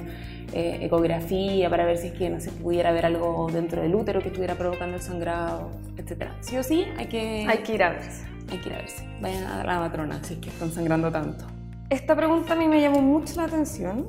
eh, 0.52 0.78
ecografía, 0.82 1.68
para 1.70 1.86
ver 1.86 1.96
si 1.96 2.08
es 2.08 2.12
que 2.12 2.28
no 2.28 2.38
se 2.38 2.50
pudiera 2.52 2.92
ver 2.92 3.06
algo 3.06 3.48
dentro 3.50 3.80
del 3.80 3.94
útero 3.94 4.20
que 4.20 4.28
estuviera 4.28 4.54
provocando 4.54 4.96
el 4.96 5.02
sangrado, 5.02 5.70
etc. 5.96 6.28
Sí 6.40 6.56
o 6.58 6.62
sí, 6.62 6.86
hay 6.98 7.06
que, 7.06 7.46
Hay 7.48 7.58
que 7.58 7.74
ir 7.74 7.82
a 7.82 7.90
verse. 7.90 8.26
hay 8.50 8.58
que 8.58 8.68
ir 8.68 8.74
a 8.74 8.78
verse. 8.78 9.08
Vayan 9.20 9.44
a 9.44 9.64
la 9.64 9.80
matrona 9.80 10.22
si 10.22 10.34
es 10.34 10.40
que 10.40 10.50
están 10.50 10.70
sangrando 10.70 11.10
tanto. 11.10 11.46
Esta 11.90 12.14
pregunta 12.14 12.52
a 12.52 12.56
mí 12.56 12.68
me 12.68 12.82
llamó 12.82 13.00
mucho 13.00 13.36
la 13.36 13.44
atención, 13.44 14.08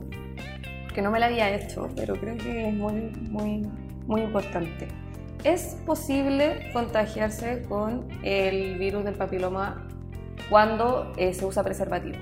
porque 0.84 1.02
no 1.02 1.12
me 1.12 1.20
la 1.20 1.28
había 1.28 1.50
hecho, 1.56 1.88
pero 1.96 2.16
creo 2.16 2.36
que 2.36 2.68
es 2.68 2.74
muy, 2.74 2.94
muy, 3.30 3.66
muy 4.06 4.22
importante. 4.22 4.90
¿Es 5.46 5.78
posible 5.86 6.72
contagiarse 6.74 7.64
con 7.70 8.06
el 8.22 8.78
virus 8.78 9.06
del 9.06 9.16
papiloma 9.16 9.88
cuando 10.50 11.14
eh, 11.16 11.34
se 11.34 11.46
usa 11.46 11.64
preservativo? 11.64 12.18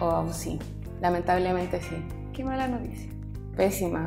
Oh, 0.00 0.30
sí, 0.30 0.58
lamentablemente 1.00 1.80
sí. 1.80 1.96
Qué 2.34 2.44
mala 2.44 2.68
noticia. 2.68 3.10
Pésima. 3.56 4.06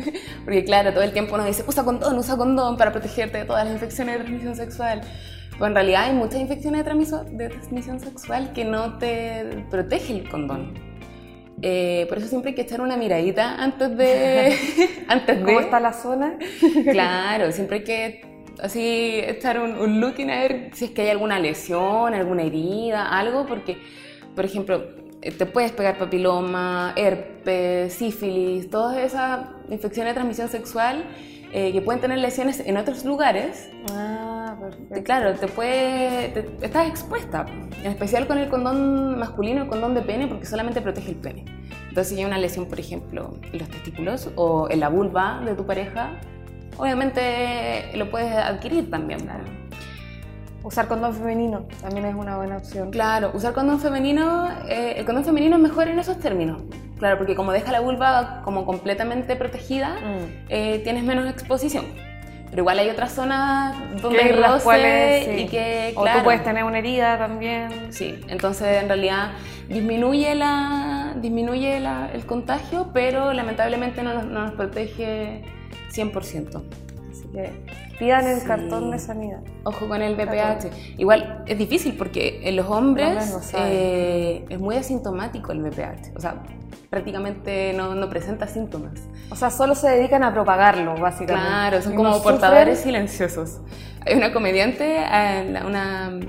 Porque 0.44 0.64
claro, 0.64 0.92
todo 0.92 1.04
el 1.04 1.12
tiempo 1.12 1.36
nos 1.36 1.46
dice, 1.46 1.62
usa 1.68 1.84
condón, 1.84 2.18
usa 2.18 2.36
condón 2.36 2.76
para 2.76 2.90
protegerte 2.90 3.38
de 3.38 3.44
todas 3.44 3.64
las 3.64 3.74
infecciones 3.74 4.14
de 4.14 4.24
transmisión 4.24 4.56
sexual. 4.56 5.02
Pero 5.52 5.66
en 5.66 5.74
realidad 5.74 6.04
hay 6.04 6.14
muchas 6.14 6.40
infecciones 6.40 6.84
de 6.84 7.48
transmisión, 7.48 8.00
sexual 8.00 8.52
que 8.52 8.64
no 8.64 8.98
te 8.98 9.64
protege 9.70 10.14
el 10.14 10.28
condón. 10.28 10.74
Eh, 11.60 12.06
por 12.08 12.18
eso 12.18 12.26
siempre 12.26 12.50
hay 12.50 12.54
que 12.56 12.62
echar 12.62 12.80
una 12.80 12.96
miradita 12.96 13.54
antes 13.62 13.96
de... 13.96 14.56
antes 15.08 15.38
de 15.38 15.44
¿Cómo 15.44 15.60
está 15.60 15.78
la 15.78 15.92
zona? 15.92 16.36
Claro, 16.90 17.52
siempre 17.52 17.78
hay 17.78 17.84
que 17.84 18.32
así 18.60 19.20
echar 19.24 19.60
un, 19.60 19.76
un 19.76 20.00
looking 20.00 20.30
a 20.30 20.40
ver 20.40 20.70
si 20.72 20.86
es 20.86 20.90
que 20.90 21.02
hay 21.02 21.10
alguna 21.10 21.38
lesión, 21.38 22.14
alguna 22.14 22.42
herida, 22.42 23.06
algo, 23.16 23.46
porque, 23.46 23.78
por 24.34 24.44
ejemplo, 24.44 24.84
eh, 25.22 25.30
te 25.30 25.46
puedes 25.46 25.70
pegar 25.70 25.98
papiloma, 25.98 26.94
herpes, 26.96 27.94
sífilis, 27.94 28.68
todas 28.68 28.98
esas 28.98 29.46
infecciones 29.70 30.10
de 30.10 30.14
transmisión 30.14 30.48
sexual 30.48 31.04
eh, 31.52 31.70
que 31.72 31.82
pueden 31.82 32.00
tener 32.00 32.18
lesiones 32.18 32.60
en 32.60 32.76
otros 32.76 33.04
lugares. 33.04 33.70
Ah, 33.92 34.56
perfecto. 34.60 35.02
Claro, 35.04 35.34
te 35.34 35.46
puede, 35.48 36.28
te- 36.28 36.66
estás 36.66 36.88
expuesta, 36.88 37.46
en 37.82 37.90
especial 37.90 38.26
con 38.26 38.38
el 38.38 38.48
condón 38.48 39.18
masculino, 39.18 39.62
el 39.62 39.68
condón 39.68 39.94
de 39.94 40.00
pene, 40.02 40.26
porque 40.28 40.46
solamente 40.46 40.80
protege 40.80 41.10
el 41.10 41.16
pene. 41.16 41.44
Entonces, 41.88 42.08
si 42.08 42.18
hay 42.20 42.24
una 42.24 42.38
lesión, 42.38 42.66
por 42.66 42.80
ejemplo, 42.80 43.34
en 43.52 43.58
los 43.58 43.68
testículos 43.68 44.30
o 44.36 44.68
en 44.70 44.80
la 44.80 44.88
vulva 44.88 45.42
de 45.44 45.54
tu 45.54 45.66
pareja, 45.66 46.12
obviamente 46.78 47.90
lo 47.96 48.10
puedes 48.10 48.32
adquirir 48.34 48.90
también. 48.90 49.18
Usar 50.64 50.86
condón 50.86 51.12
femenino 51.14 51.64
también 51.80 52.06
es 52.06 52.14
una 52.14 52.36
buena 52.36 52.56
opción. 52.58 52.90
Claro, 52.92 53.32
usar 53.34 53.52
condón 53.52 53.80
femenino, 53.80 54.48
eh, 54.68 54.94
el 54.98 55.04
condón 55.04 55.24
femenino 55.24 55.56
es 55.56 55.62
mejor 55.62 55.88
en 55.88 55.98
esos 55.98 56.18
términos. 56.20 56.62
Claro, 56.98 57.18
porque 57.18 57.34
como 57.34 57.50
deja 57.50 57.72
la 57.72 57.80
vulva 57.80 58.42
como 58.44 58.64
completamente 58.64 59.34
protegida, 59.34 59.96
Mm. 59.96 60.46
eh, 60.50 60.80
tienes 60.84 61.02
menos 61.02 61.28
exposición. 61.28 61.84
Pero 62.50 62.62
igual 62.62 62.78
hay 62.78 62.90
otras 62.90 63.12
zonas 63.12 63.74
donde 64.00 64.20
hay 64.20 64.32
roce 64.32 64.62
cuales, 64.62 65.24
sí. 65.24 65.30
y 65.32 65.46
que, 65.48 65.94
O 65.96 66.02
claro, 66.02 66.18
tú 66.20 66.24
puedes 66.26 66.44
tener 66.44 66.62
una 66.64 66.78
herida 66.78 67.18
también. 67.18 67.88
Sí, 67.90 68.20
entonces 68.28 68.82
en 68.82 68.88
realidad 68.88 69.30
disminuye, 69.68 70.34
la, 70.34 71.14
disminuye 71.16 71.80
la- 71.80 72.10
el 72.12 72.24
contagio, 72.26 72.90
pero 72.92 73.32
lamentablemente 73.32 74.02
no 74.02 74.12
nos, 74.14 74.26
no 74.26 74.42
nos 74.42 74.52
protege 74.52 75.42
100%. 75.90 76.62
Que 77.32 77.50
pidan 77.98 78.26
el 78.26 78.40
Sí. 78.40 78.46
cartón 78.46 78.90
de 78.90 78.98
sanidad. 78.98 79.40
Ojo 79.64 79.88
con 79.88 80.02
el 80.02 80.14
VPH. 80.16 80.70
Igual 80.98 81.44
es 81.46 81.56
difícil 81.58 81.94
porque 81.96 82.40
en 82.44 82.56
los 82.56 82.66
hombres 82.66 83.30
no 83.30 83.40
eh, 83.58 84.44
es 84.48 84.58
muy 84.60 84.76
asintomático 84.76 85.52
el 85.52 85.62
VPH. 85.62 86.12
O 86.16 86.20
sea, 86.20 86.34
prácticamente 86.90 87.72
no, 87.74 87.94
no 87.94 88.08
presenta 88.10 88.46
síntomas. 88.46 88.92
O 89.30 89.36
sea, 89.36 89.50
solo 89.50 89.74
se 89.74 89.88
dedican 89.88 90.22
a 90.24 90.32
propagarlo, 90.32 90.94
básicamente. 90.96 91.48
Claro, 91.48 91.80
son 91.82 91.94
Y 91.94 91.96
como 91.96 92.08
no 92.10 92.14
sufren. 92.16 92.32
portadores 92.34 92.80
silenciosos. 92.80 93.60
Hay 94.04 94.14
una 94.14 94.32
comediante, 94.32 94.96
eh, 94.98 95.48
la- 95.50 95.66
una 95.66 96.20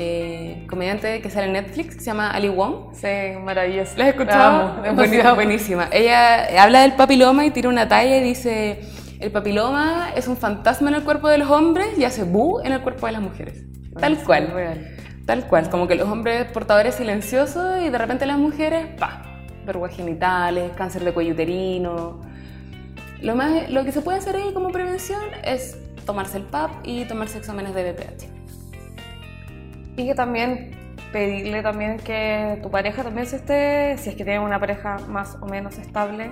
eh, 0.00 0.64
comediante 0.68 1.20
que 1.20 1.28
sale 1.30 1.46
en 1.46 1.52
Netflix 1.54 1.94
que 1.94 2.00
se 2.00 2.06
llama 2.06 2.30
Ali 2.30 2.48
Wong. 2.48 2.94
Sí, 2.94 3.06
maravilloso. 3.42 3.92
¿La 3.96 4.04
has 4.06 4.16
La 4.16 4.22
escuchado? 4.22 4.68
amo, 4.78 4.84
Es 4.84 4.94
buenísima. 5.36 5.88
Ella 5.92 6.62
habla 6.62 6.80
del 6.82 6.92
papiloma 6.94 7.44
y 7.44 7.50
tira 7.50 7.68
una 7.68 7.86
talla 7.88 8.16
y 8.16 8.22
dice, 8.22 8.80
el 9.20 9.30
papiloma 9.32 10.10
es 10.16 10.28
un 10.28 10.36
fantasma 10.36 10.88
en 10.90 10.96
el 10.96 11.04
cuerpo 11.04 11.28
de 11.28 11.38
los 11.38 11.50
hombres 11.50 11.98
y 11.98 12.04
hace 12.04 12.22
bu 12.24 12.60
en 12.60 12.72
el 12.72 12.80
cuerpo 12.80 13.06
de 13.06 13.12
las 13.12 13.22
mujeres. 13.22 13.64
Tal 13.98 14.16
Sí, 14.16 14.24
cual. 14.24 14.50
real. 14.52 14.96
Tal 15.26 15.46
cual. 15.46 15.68
Como 15.70 15.86
que 15.88 15.94
los 15.96 16.08
hombres 16.08 16.44
portadores 16.52 16.94
silenciosos 16.94 17.82
y 17.82 17.90
de 17.90 17.98
repente 17.98 18.26
las 18.26 18.38
mujeres, 18.38 18.86
pa, 18.98 19.22
verrugas 19.66 19.94
genitales, 19.94 20.72
cáncer 20.76 21.04
de 21.04 21.12
cuello 21.12 21.32
uterino. 21.32 22.20
Lo, 23.20 23.34
más, 23.34 23.68
lo 23.70 23.84
que 23.84 23.92
se 23.92 24.00
puede 24.00 24.18
hacer 24.18 24.36
ahí 24.36 24.52
como 24.54 24.70
prevención 24.70 25.20
es 25.44 25.76
tomarse 26.06 26.38
el 26.38 26.44
PAP 26.44 26.70
y 26.84 27.04
tomarse 27.04 27.38
exámenes 27.38 27.74
de 27.74 27.92
BPH. 27.92 28.24
Y 29.96 30.06
que 30.06 30.14
también 30.14 30.70
pedirle 31.12 31.62
también 31.62 31.96
que 31.98 32.58
tu 32.62 32.70
pareja 32.70 33.02
también 33.02 33.26
se 33.26 33.36
esté, 33.36 33.98
si 33.98 34.10
es 34.10 34.16
que 34.16 34.24
tienen 34.24 34.42
una 34.42 34.60
pareja 34.60 34.98
más 35.08 35.36
o 35.40 35.46
menos 35.46 35.76
estable, 35.78 36.30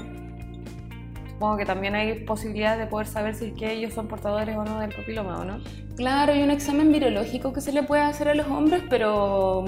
supongo 1.37 1.59
que 1.59 1.67
también 1.67 1.95
hay 1.95 2.15
posibilidad 2.21 2.79
de 2.79 2.87
poder 2.87 3.07
saber 3.07 3.35
si 3.35 3.49
es 3.49 3.53
que 3.53 3.71
ellos 3.71 3.93
son 3.93 4.09
portadores 4.09 4.57
o 4.57 4.65
no 4.65 4.81
del 4.81 4.91
papiloma 4.95 5.39
o 5.39 5.45
no. 5.45 5.59
Claro, 5.95 6.33
hay 6.33 6.43
un 6.43 6.51
examen 6.51 6.91
virológico 6.91 7.53
que 7.53 7.61
se 7.61 7.73
le 7.73 7.83
puede 7.83 8.01
hacer 8.01 8.29
a 8.29 8.35
los 8.35 8.47
hombres, 8.47 8.83
pero 8.89 9.67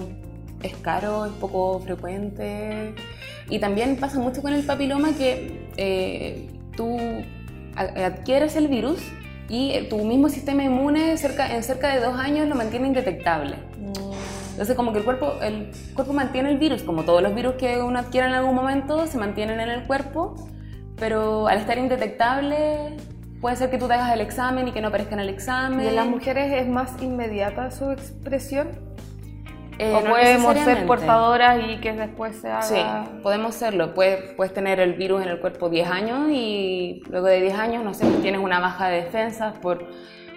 es 0.62 0.74
caro, 0.76 1.26
es 1.26 1.32
poco 1.32 1.78
frecuente. 1.80 2.94
Y 3.50 3.58
también 3.58 3.96
pasa 3.96 4.18
mucho 4.18 4.40
con 4.40 4.54
el 4.54 4.64
papiloma 4.64 5.12
que 5.12 5.68
eh, 5.76 6.48
tú 6.74 6.96
adquieres 7.76 8.56
el 8.56 8.68
virus 8.68 9.00
y 9.50 9.72
eh, 9.72 9.82
tu 9.90 10.02
mismo 10.06 10.30
sistema 10.30 10.64
inmune 10.64 11.18
cerca, 11.18 11.54
en 11.54 11.62
cerca 11.62 11.94
de 11.94 12.00
dos 12.00 12.18
años 12.18 12.48
lo 12.48 12.54
mantiene 12.54 12.86
indetectable. 12.86 13.56
Entonces 14.52 14.74
como 14.74 14.92
que 14.92 15.00
el 15.00 15.04
cuerpo, 15.04 15.34
el 15.42 15.70
cuerpo 15.94 16.14
mantiene 16.14 16.50
el 16.50 16.56
virus, 16.56 16.82
como 16.82 17.04
todos 17.04 17.22
los 17.22 17.34
virus 17.34 17.56
que 17.56 17.78
uno 17.82 17.98
adquiere 17.98 18.26
en 18.26 18.32
algún 18.32 18.54
momento 18.54 19.06
se 19.06 19.18
mantienen 19.18 19.60
en 19.60 19.68
el 19.68 19.86
cuerpo, 19.86 20.34
pero 20.98 21.48
al 21.48 21.58
estar 21.58 21.78
indetectable 21.78 22.96
puede 23.40 23.56
ser 23.56 23.70
que 23.70 23.78
tú 23.78 23.86
te 23.86 23.94
hagas 23.94 24.12
el 24.12 24.20
examen 24.20 24.68
y 24.68 24.72
que 24.72 24.80
no 24.80 24.88
aparezca 24.88 25.14
en 25.14 25.20
el 25.20 25.28
examen. 25.28 25.84
¿Y 25.84 25.88
en 25.88 25.96
las 25.96 26.06
mujeres 26.06 26.52
es 26.52 26.68
más 26.68 27.00
inmediata 27.02 27.70
su 27.70 27.90
expresión? 27.90 28.68
Eh, 29.78 29.94
¿O 29.94 30.00
no 30.00 30.10
podemos 30.10 30.58
ser 30.58 30.86
portadoras 30.86 31.60
y 31.68 31.76
que 31.76 31.92
después 31.92 32.36
se 32.36 32.48
haga...? 32.48 32.62
Sí, 32.62 32.80
podemos 33.22 33.54
serlo. 33.54 33.94
Puedes, 33.94 34.34
puedes 34.34 34.52
tener 34.52 34.80
el 34.80 34.94
virus 34.94 35.22
en 35.22 35.28
el 35.28 35.38
cuerpo 35.38 35.68
10 35.68 35.88
años 35.88 36.30
y 36.32 37.02
luego 37.08 37.28
de 37.28 37.40
10 37.40 37.54
años, 37.54 37.84
no 37.84 37.94
sé, 37.94 38.06
tienes 38.20 38.40
una 38.40 38.58
baja 38.58 38.88
de 38.88 39.04
defensas 39.04 39.56
por 39.58 39.86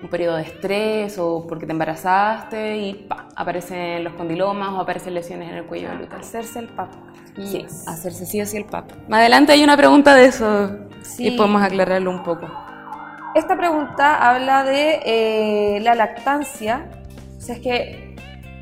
un 0.02 0.10
periodo 0.10 0.38
de 0.38 0.44
estrés 0.44 1.18
o 1.20 1.46
porque 1.48 1.66
te 1.66 1.72
embarazaste 1.74 2.78
y 2.78 2.94
pa, 2.94 3.28
aparecen 3.36 4.04
los 4.04 4.14
condilomas 4.14 4.70
o 4.70 4.80
aparecen 4.80 5.14
lesiones 5.14 5.50
en 5.50 5.56
el 5.58 5.66
cuello 5.66 5.90
del 5.90 6.02
útero. 6.02 6.18
Hacerse 6.20 6.60
el 6.60 6.68
PAP. 6.68 6.90
Sí, 7.36 7.66
hacerse 7.88 8.26
sí 8.26 8.42
o 8.42 8.46
sí 8.46 8.58
el 8.58 8.66
PAP. 8.66 8.92
Más 9.08 9.20
adelante 9.22 9.52
hay 9.54 9.64
una 9.64 9.78
pregunta 9.78 10.16
de 10.16 10.26
eso 10.26 10.70
Sí. 11.04 11.28
y 11.30 11.38
podemos 11.38 11.62
aclararlo 11.62 12.12
un 12.12 12.24
poco. 12.24 12.48
Esta 13.34 13.58
pregunta 13.58 14.30
habla 14.30 14.64
de 14.64 15.00
eh, 15.06 15.80
la 15.82 15.96
lactancia. 15.96 16.90
O 17.38 17.42
sea, 17.42 17.56
es 17.56 17.62
que 17.62 18.16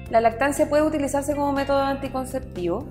la 0.10 0.22
lactancia 0.22 0.70
puede 0.70 0.84
utilizarse 0.84 1.36
como 1.36 1.52
método 1.54 1.82
anticonceptivo 1.82 2.88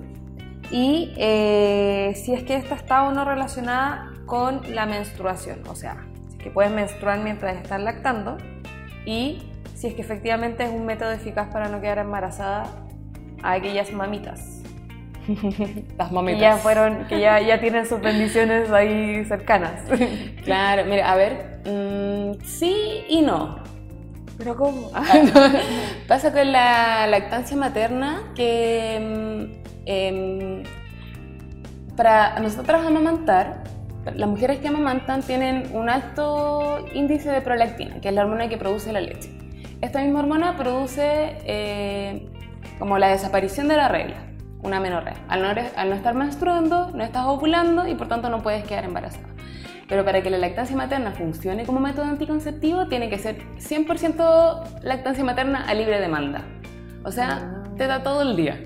y 0.70 1.14
eh, 1.16 2.12
si 2.16 2.34
es 2.34 2.42
que 2.42 2.56
esta 2.56 2.74
está 2.74 3.04
o 3.04 3.12
no 3.12 3.24
relacionada 3.24 4.10
con 4.26 4.60
la 4.74 4.86
menstruación. 4.86 5.60
O 5.68 5.74
sea, 5.74 5.96
que 6.42 6.50
puedes 6.50 6.70
menstruar 6.72 7.18
mientras 7.20 7.56
estás 7.56 7.80
lactando 7.80 8.38
y 9.04 9.42
si 9.74 9.88
es 9.88 9.94
que 9.94 10.02
efectivamente 10.02 10.64
es 10.64 10.70
un 10.70 10.86
método 10.86 11.12
eficaz 11.12 11.48
para 11.52 11.68
no 11.68 11.80
quedar 11.80 11.98
embarazada 11.98 12.64
a 13.42 13.52
aquellas 13.52 13.92
mamitas. 13.92 14.62
Las 15.98 16.08
Que 16.08 16.14
mamitas. 16.14 16.40
ya 16.40 16.56
fueron, 16.56 17.06
que 17.06 17.20
ya, 17.20 17.40
ya 17.40 17.60
tienen 17.60 17.86
sus 17.86 18.00
bendiciones 18.00 18.70
ahí 18.70 19.24
cercanas. 19.24 19.82
Claro, 20.44 20.84
mira, 20.86 21.12
a 21.12 21.16
ver, 21.16 21.60
mm, 21.66 22.42
sí 22.42 23.04
y 23.08 23.20
no. 23.20 23.56
Pero 24.38 24.56
¿cómo? 24.56 24.90
Pasa 26.08 26.32
con 26.32 26.50
la 26.52 27.06
lactancia 27.06 27.56
materna 27.56 28.32
que 28.34 28.96
em, 29.84 30.62
para 31.96 32.38
nosotras 32.40 32.86
amamantar, 32.86 33.64
las 34.14 34.28
mujeres 34.28 34.58
que 34.58 34.68
amamantan 34.68 35.22
tienen 35.22 35.70
un 35.74 35.88
alto 35.88 36.84
índice 36.94 37.30
de 37.30 37.40
prolactina, 37.40 38.00
que 38.00 38.08
es 38.08 38.14
la 38.14 38.22
hormona 38.22 38.48
que 38.48 38.56
produce 38.56 38.92
la 38.92 39.00
leche. 39.00 39.30
Esta 39.80 40.00
misma 40.02 40.20
hormona 40.20 40.56
produce 40.56 41.36
eh, 41.44 42.28
como 42.78 42.98
la 42.98 43.08
desaparición 43.08 43.68
de 43.68 43.76
la 43.76 43.88
regla, 43.88 44.16
una 44.62 44.80
menorrea. 44.80 45.16
Al 45.28 45.42
no, 45.42 45.48
al 45.48 45.88
no 45.88 45.94
estar 45.94 46.14
menstruando, 46.14 46.90
no 46.90 47.04
estás 47.04 47.24
ovulando 47.26 47.86
y 47.86 47.94
por 47.94 48.08
tanto 48.08 48.28
no 48.28 48.42
puedes 48.42 48.64
quedar 48.64 48.84
embarazada. 48.84 49.28
Pero 49.88 50.04
para 50.04 50.22
que 50.22 50.30
la 50.30 50.38
lactancia 50.38 50.76
materna 50.76 51.12
funcione 51.12 51.64
como 51.64 51.80
método 51.80 52.04
anticonceptivo, 52.04 52.88
tiene 52.88 53.08
que 53.08 53.18
ser 53.18 53.38
100% 53.58 54.82
lactancia 54.82 55.24
materna 55.24 55.64
a 55.66 55.74
libre 55.74 56.00
demanda. 56.00 56.44
O 57.04 57.10
sea, 57.10 57.62
te 57.76 57.86
da 57.86 58.02
todo 58.02 58.22
el 58.22 58.36
día. 58.36 58.58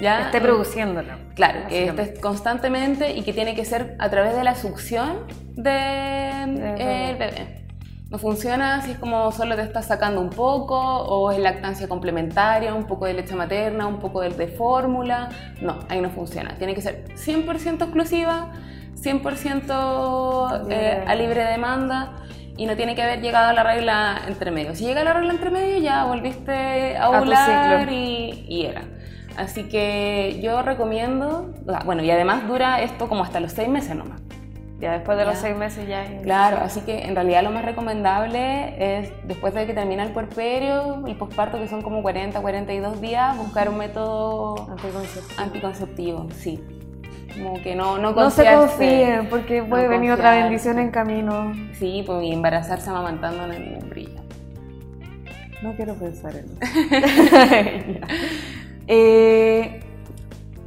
¿Ya? 0.00 0.26
Esté 0.26 0.40
produciéndola. 0.40 1.18
Claro, 1.34 1.68
que 1.68 1.86
estés 1.86 2.18
constantemente 2.20 3.12
y 3.12 3.22
que 3.22 3.32
tiene 3.32 3.54
que 3.54 3.64
ser 3.64 3.96
a 3.98 4.08
través 4.10 4.36
de 4.36 4.44
la 4.44 4.54
succión 4.54 5.26
del 5.54 6.54
bebé. 6.56 7.16
bebé. 7.18 7.64
No 8.10 8.18
funciona 8.18 8.80
si 8.82 8.92
es 8.92 8.98
como 8.98 9.32
solo 9.32 9.56
te 9.56 9.62
estás 9.62 9.86
sacando 9.86 10.20
un 10.20 10.30
poco 10.30 10.78
o 10.78 11.32
es 11.32 11.38
lactancia 11.38 11.88
complementaria, 11.88 12.72
un 12.72 12.86
poco 12.86 13.06
de 13.06 13.14
leche 13.14 13.34
materna, 13.34 13.88
un 13.88 13.98
poco 13.98 14.20
de, 14.20 14.30
de 14.30 14.46
fórmula. 14.46 15.30
No, 15.60 15.80
ahí 15.88 16.00
no 16.00 16.10
funciona. 16.10 16.54
Tiene 16.56 16.74
que 16.76 16.82
ser 16.82 17.06
100% 17.16 17.82
exclusiva, 17.82 18.52
100% 19.02 20.68
eh, 20.70 21.04
a 21.04 21.14
libre 21.16 21.44
demanda 21.44 22.12
y 22.56 22.66
no 22.66 22.76
tiene 22.76 22.94
que 22.94 23.02
haber 23.02 23.20
llegado 23.20 23.48
a 23.48 23.52
la 23.52 23.64
regla 23.64 24.22
entre 24.28 24.50
medio. 24.50 24.74
Si 24.76 24.84
llega 24.84 25.02
la 25.02 25.12
regla 25.12 25.32
entre 25.32 25.50
medio 25.50 25.78
ya 25.78 26.04
volviste 26.04 26.96
a 26.96 27.06
A 27.06 27.10
ovular 27.10 27.90
y, 27.90 28.44
y 28.48 28.66
era. 28.66 28.82
Así 29.36 29.64
que 29.64 30.40
yo 30.42 30.62
recomiendo, 30.62 31.52
bueno, 31.84 32.02
y 32.02 32.10
además 32.10 32.46
dura 32.46 32.80
esto 32.82 33.08
como 33.08 33.24
hasta 33.24 33.40
los 33.40 33.52
seis 33.52 33.68
meses 33.68 33.96
nomás. 33.96 34.20
Ya 34.80 34.92
después 34.92 35.16
de 35.16 35.24
los 35.24 35.38
seis 35.38 35.56
meses 35.56 35.88
ya 35.88 36.04
es- 36.04 36.22
Claro, 36.22 36.58
así 36.62 36.80
que 36.82 37.04
en 37.06 37.14
realidad 37.14 37.42
lo 37.42 37.50
más 37.50 37.64
recomendable 37.64 38.74
es 39.00 39.10
después 39.24 39.54
de 39.54 39.66
que 39.66 39.72
termina 39.72 40.02
el 40.02 40.10
puerperio, 40.12 41.04
el 41.06 41.16
posparto 41.16 41.58
que 41.58 41.68
son 41.68 41.80
como 41.82 42.02
40, 42.02 42.40
42 42.40 43.00
días, 43.00 43.36
buscar 43.38 43.68
un 43.70 43.78
método 43.78 44.68
anticonceptivo. 44.70 45.42
anticonceptivo, 45.42 46.26
sí. 46.36 46.60
Como 47.34 47.54
que 47.62 47.74
no, 47.74 47.98
no 47.98 48.12
No 48.12 48.30
se 48.30 48.44
confíen 48.44 49.28
porque 49.28 49.62
No 49.62 49.68
puede 49.68 49.88
venir 49.88 50.12
otra 50.12 50.32
bendición 50.36 50.78
en 50.78 50.90
camino. 50.90 51.52
Sí, 51.72 52.02
pues 52.06 52.22
y 52.24 52.32
embarazarse 52.32 52.90
amamantando 52.90 53.46
no 53.46 53.52
hay 53.52 53.58
ningún 53.60 53.88
brillo. 53.90 54.20
No 55.62 55.72
quiero 55.74 55.94
pensar 55.94 56.34
en 56.36 56.44
eso. 56.44 58.00
Eh, 58.86 59.80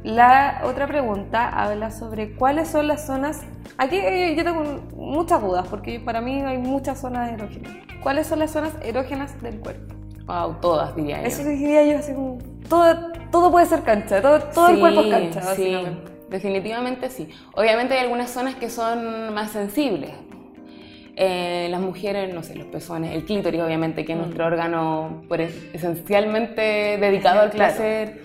la 0.04 0.62
otra 0.64 0.86
pregunta 0.86 1.48
habla 1.48 1.90
sobre 1.90 2.34
cuáles 2.34 2.68
son 2.68 2.88
las 2.88 3.06
zonas. 3.06 3.42
Aquí 3.76 3.96
eh, 3.96 4.34
yo 4.36 4.44
tengo 4.44 4.62
muchas 4.96 5.40
dudas 5.42 5.66
porque 5.68 6.00
para 6.00 6.20
mí 6.20 6.40
hay 6.42 6.58
muchas 6.58 7.00
zonas 7.00 7.32
erógenas. 7.32 7.72
¿Cuáles 8.02 8.26
son 8.26 8.38
las 8.38 8.50
zonas 8.50 8.72
erógenas 8.82 9.40
del 9.42 9.58
cuerpo? 9.58 9.94
Wow, 10.26 10.56
todas 10.60 10.94
diría 10.94 11.20
yo. 11.22 11.26
Eso 11.26 11.44
diría 11.44 11.84
yo, 11.84 11.98
así 11.98 12.12
como. 12.12 12.38
Todo, 12.68 13.12
todo 13.30 13.50
puede 13.50 13.66
ser 13.66 13.82
cancha, 13.82 14.20
todo, 14.20 14.40
todo 14.40 14.68
el 14.68 14.78
cuerpo 14.78 15.00
es 15.00 15.10
cancha, 15.10 15.54
sí, 15.54 15.74
definitivamente 16.28 17.08
sí. 17.08 17.30
Obviamente 17.54 17.94
hay 17.94 18.00
algunas 18.00 18.30
zonas 18.30 18.54
que 18.56 18.68
son 18.68 19.32
más 19.32 19.50
sensibles. 19.52 20.12
Eh, 21.20 21.66
las 21.70 21.80
mujeres, 21.80 22.32
no 22.32 22.44
sé, 22.44 22.54
los 22.54 22.68
pezones, 22.68 23.12
el 23.12 23.24
clítoris 23.24 23.60
obviamente, 23.60 24.04
que 24.04 24.12
es 24.12 24.18
nuestro 24.18 24.46
órgano 24.46 25.22
por 25.28 25.40
es- 25.40 25.64
esencialmente 25.72 26.96
dedicado 27.00 27.40
al 27.40 27.50
Claro. 27.50 27.74
placer. 27.74 28.22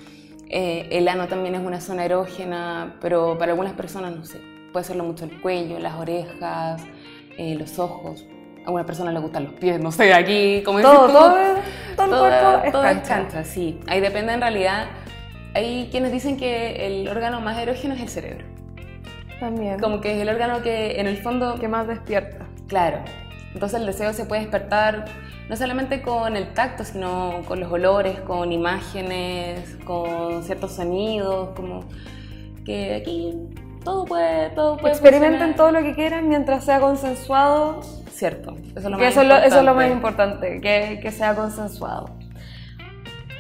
Eh, 0.50 0.90
el 0.92 1.08
ano 1.08 1.28
también 1.28 1.56
es 1.56 1.62
una 1.62 1.82
zona 1.82 2.06
erógena, 2.06 2.96
pero 3.02 3.36
para 3.40 3.52
algunas 3.54 3.74
personas, 3.74 4.16
no 4.16 4.24
sé, 4.24 4.40
puede 4.72 4.86
serlo 4.86 5.04
mucho 5.06 5.26
el 5.26 5.42
cuello, 5.42 5.80
las 5.80 5.96
orejas, 5.96 6.84
eh, 7.38 7.56
los 7.56 7.80
ojos. 7.80 8.26
A 8.62 8.66
algunas 8.68 8.86
personas 8.86 9.14
les 9.16 9.24
gustan 9.24 9.46
los 9.46 9.54
pies, 9.54 9.80
no 9.80 9.92
sé, 9.92 10.14
aquí 10.14 10.62
como 10.64 10.80
todo, 10.80 10.92
dices 11.08 11.08
tú, 11.08 11.14
todo, 11.14 11.34
todo 11.96 12.06
el 12.06 12.12
todo- 12.12 12.20
cuerpo 12.20 12.66
es 12.66 12.72
todo 12.72 12.82
cancha. 12.84 13.16
cancha, 13.16 13.44
sí. 13.44 13.80
Ahí 13.88 14.02
depende 14.02 14.34
en 14.34 14.42
realidad. 14.42 14.86
Hay 15.56 15.88
quienes 15.92 16.12
dicen 16.12 16.38
que 16.38 16.86
el 16.86 17.08
órgano 17.08 17.42
más 17.42 17.58
erógeno 17.58 17.96
es 17.96 18.02
el 18.02 18.10
cerebro. 18.10 18.46
También. 19.40 19.80
Como 19.80 20.00
que 20.00 20.14
es 20.16 20.22
el 20.22 20.30
órgano 20.30 20.62
que 20.62 21.00
en 21.00 21.08
el 21.08 21.18
fondo 21.18 21.56
que 21.60 21.68
más 21.68 21.88
despierta. 21.88 22.46
Claro. 22.74 22.98
Entonces 23.54 23.80
el 23.80 23.86
deseo 23.86 24.14
se 24.14 24.26
puede 24.26 24.42
despertar 24.42 25.06
no 25.48 25.56
solamente 25.56 26.02
con 26.02 26.36
el 26.36 26.54
tacto, 26.54 26.84
sino 26.84 27.42
con 27.48 27.60
los 27.60 27.72
olores, 27.72 28.20
con 28.22 28.52
imágenes, 28.52 29.78
con 29.86 30.42
ciertos 30.42 30.72
sonidos, 30.72 31.50
como 31.56 31.84
que 32.66 32.96
aquí 32.96 33.36
todo 33.84 34.06
puede, 34.06 34.50
todo 34.56 34.78
puede 34.78 34.94
Experimenten 34.96 35.50
funcionar. 35.50 35.56
todo 35.56 35.72
lo 35.72 35.84
que 35.84 35.94
quieran 35.94 36.28
mientras 36.28 36.66
sea 36.66 36.80
consensuado. 36.80 37.82
Cierto, 38.10 38.58
eso 38.76 38.80
es 38.80 38.84
lo 38.86 38.98
más 38.98 39.02
eso, 39.08 39.22
es 39.22 39.28
lo, 39.28 39.36
eso 39.36 39.60
es 39.60 39.66
lo 39.66 39.76
más 39.76 39.92
importante. 39.92 40.56
importante, 40.56 40.96
que, 40.96 41.00
que 41.00 41.12
sea 41.12 41.36
consensuado. 41.36 42.10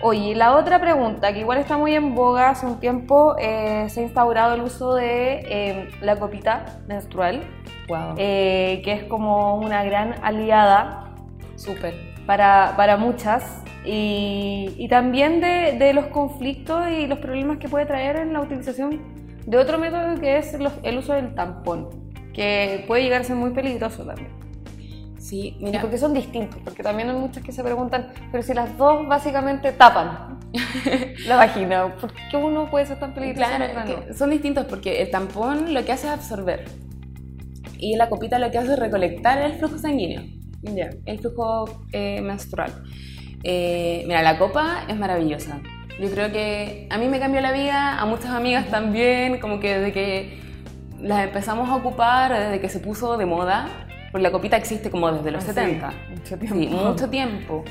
Oye, 0.04 0.36
la 0.36 0.56
otra 0.56 0.80
pregunta, 0.80 1.34
que 1.34 1.40
igual 1.40 1.58
está 1.58 1.78
muy 1.78 1.96
en 1.96 2.14
boga 2.14 2.50
hace 2.50 2.68
un 2.68 2.80
tiempo, 2.80 3.36
eh, 3.40 3.88
se 3.90 4.02
ha 4.02 4.04
instaurado 4.04 4.54
el 4.54 4.62
uso 4.62 4.94
de 4.94 5.40
eh, 5.48 5.90
la 6.02 6.18
copita 6.18 6.66
menstrual, 6.88 7.42
Wow, 7.88 8.16
eh, 8.18 8.82
que 8.84 8.94
es 8.94 9.04
como 9.04 9.56
una 9.58 9.84
gran 9.84 10.16
aliada 10.24 11.12
súper. 11.56 11.94
para, 12.26 12.74
para 12.78 12.98
muchas 12.98 13.62
y, 13.86 14.74
y 14.78 14.88
también 14.88 15.42
de, 15.42 15.74
de 15.78 15.94
los 15.94 16.06
conflictos 16.08 16.88
y 16.90 17.08
los 17.08 17.20
problemas 17.20 17.58
que 17.58 17.68
puede 17.68 17.86
traer 17.86 18.16
en 18.18 18.32
la 18.34 18.40
utilización 18.42 19.02
de 19.46 19.58
otro 19.58 19.78
método 19.78 20.20
que 20.22 20.38
es 20.38 20.58
los- 20.60 20.74
el 20.84 20.98
uso 21.00 21.14
del 21.14 21.36
tampón, 21.36 21.90
que 22.34 22.86
puede 22.88 23.04
llegar 23.04 23.22
a 23.22 23.24
ser 23.26 23.36
muy 23.36 23.52
peligroso 23.52 24.06
también. 24.06 24.30
Sí, 25.20 25.56
Y 25.60 25.66
mira, 25.66 25.82
porque 25.82 25.98
son 25.98 26.14
distintos, 26.14 26.60
porque 26.64 26.84
también 26.84 27.10
hay 27.10 27.16
muchas 27.16 27.44
que 27.44 27.52
se 27.52 27.64
preguntan, 27.64 28.08
pero 28.32 28.44
si 28.44 28.54
las 28.54 28.78
dos 28.78 29.08
básicamente 29.08 29.72
tapan 29.74 30.40
la 31.28 31.36
vagina, 31.38 31.96
¿por 32.00 32.14
qué 32.30 32.38
uno 32.38 32.70
puede 32.70 32.86
ser 32.86 33.00
tan 33.00 33.14
peligroso? 33.14 33.52
y 33.52 33.58
claro, 33.58 33.74
no? 34.08 34.14
son 34.14 34.30
distintos 34.30 34.66
porque 34.66 35.02
el 35.02 35.10
tampón 35.12 35.74
lo 35.74 35.84
que 35.86 35.92
hace 35.92 36.08
es 36.08 36.14
absorber 36.14 36.66
y 37.78 37.96
la 37.96 38.10
copita 38.10 38.40
lo 38.40 38.50
que 38.52 38.58
hace 38.58 38.74
es 38.74 38.80
recolectar 38.80 39.42
el 39.42 39.54
flujo 39.54 39.78
sanguíneo. 39.78 40.22
Ya. 40.64 40.92
el 41.06 41.20
flujo 41.20 41.66
eh, 41.92 42.22
menstrual. 42.22 42.72
Eh, 43.44 44.06
mira, 44.08 44.22
la 44.22 44.38
copa 44.38 44.86
es 44.88 44.98
maravillosa. 44.98 45.60
Yo 46.00 46.10
creo 46.10 46.32
que 46.32 46.88
a 46.90 46.98
mí 46.98 47.08
me 47.10 47.20
cambió 47.20 47.42
la 47.42 47.52
vida, 47.52 48.00
a 48.00 48.06
muchas 48.06 48.32
amigas 48.32 48.68
también, 48.70 49.40
como 49.40 49.60
que 49.60 49.78
desde 49.78 49.92
que 49.92 50.40
las 51.02 51.26
empezamos 51.26 51.70
a 51.70 51.76
ocupar, 51.76 52.32
desde 52.34 52.62
que 52.62 52.70
se 52.70 52.80
puso 52.80 53.18
de 53.18 53.26
moda, 53.26 53.68
porque 54.12 54.24
la 54.24 54.32
copita 54.32 54.56
existe 54.56 54.90
como 54.90 55.12
desde 55.12 55.32
los 55.32 55.44
Ah, 55.44 55.48
sí, 55.48 55.54
70. 55.54 55.94
mucho 56.10 56.38
tiempo. 56.38 56.56
Sí, 56.56 56.68
mucho 56.68 57.10
tiempo. 57.10 57.64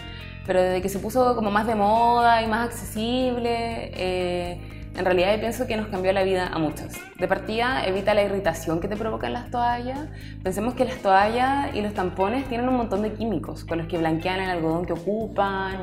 Pero 0.46 0.60
desde 0.60 0.82
que 0.82 0.88
se 0.90 0.98
puso 0.98 1.34
como 1.34 1.50
más 1.50 1.66
de 1.66 1.74
moda 1.74 2.42
y 2.42 2.46
más 2.46 2.66
accesible, 2.68 3.90
eh, 3.94 4.81
en 4.94 5.04
realidad 5.04 5.34
yo 5.34 5.40
pienso 5.40 5.66
que 5.66 5.76
nos 5.76 5.86
cambió 5.88 6.12
la 6.12 6.22
vida 6.22 6.48
a 6.48 6.58
muchos. 6.58 6.92
De 7.18 7.26
partida, 7.26 7.84
evita 7.86 8.12
la 8.14 8.22
irritación 8.24 8.78
que 8.80 8.88
te 8.88 8.96
provocan 8.96 9.32
las 9.32 9.50
toallas. 9.50 9.98
Pensemos 10.42 10.74
que 10.74 10.84
las 10.84 10.96
toallas 10.96 11.74
y 11.74 11.80
los 11.80 11.94
tampones 11.94 12.46
tienen 12.48 12.68
un 12.68 12.76
montón 12.76 13.02
de 13.02 13.12
químicos 13.14 13.64
con 13.64 13.78
los 13.78 13.86
que 13.86 13.96
blanquean 13.98 14.40
el 14.40 14.50
algodón 14.50 14.84
que 14.84 14.92
ocupan. 14.92 15.76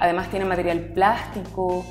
Además, 0.00 0.28
tienen 0.30 0.48
material 0.48 0.80
plástico. 0.94 1.84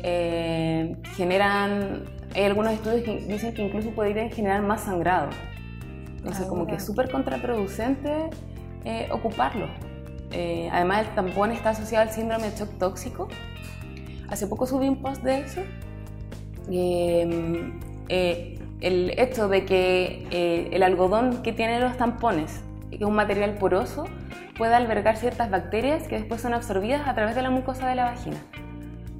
eh, 0.00 0.96
generan. 1.16 2.04
Hay 2.36 2.44
algunos 2.44 2.72
estudios 2.74 3.02
que 3.02 3.16
dicen 3.26 3.52
que 3.52 3.62
incluso 3.62 3.90
podrían 3.90 4.30
generar 4.30 4.62
más 4.62 4.82
sangrado. 4.82 5.30
Entonces, 6.18 6.44
Ah, 6.46 6.48
como 6.48 6.66
que 6.68 6.74
es 6.76 6.84
súper 6.84 7.10
contraproducente 7.10 8.30
eh, 8.84 9.08
ocuparlo. 9.10 9.66
Eh, 10.30 10.68
además, 10.70 11.06
el 11.08 11.14
tampón 11.14 11.50
está 11.52 11.70
asociado 11.70 12.06
al 12.08 12.14
síndrome 12.14 12.50
de 12.50 12.56
shock 12.56 12.78
tóxico. 12.78 13.28
Hace 14.28 14.46
poco 14.46 14.66
subí 14.66 14.88
un 14.88 15.00
post 15.02 15.22
de 15.22 15.40
eso. 15.40 15.62
Eh, 16.70 17.72
eh, 18.08 18.58
el 18.80 19.18
hecho 19.18 19.48
de 19.48 19.64
que 19.64 20.26
eh, 20.30 20.68
el 20.72 20.82
algodón 20.82 21.42
que 21.42 21.52
tienen 21.52 21.80
los 21.80 21.96
tampones, 21.96 22.62
que 22.90 22.96
es 22.96 23.02
un 23.02 23.14
material 23.14 23.54
poroso, 23.54 24.04
puede 24.56 24.74
albergar 24.74 25.16
ciertas 25.16 25.50
bacterias 25.50 26.06
que 26.08 26.16
después 26.16 26.40
son 26.40 26.54
absorbidas 26.54 27.06
a 27.06 27.14
través 27.14 27.34
de 27.34 27.42
la 27.42 27.50
mucosa 27.50 27.88
de 27.88 27.94
la 27.94 28.04
vagina. 28.04 28.36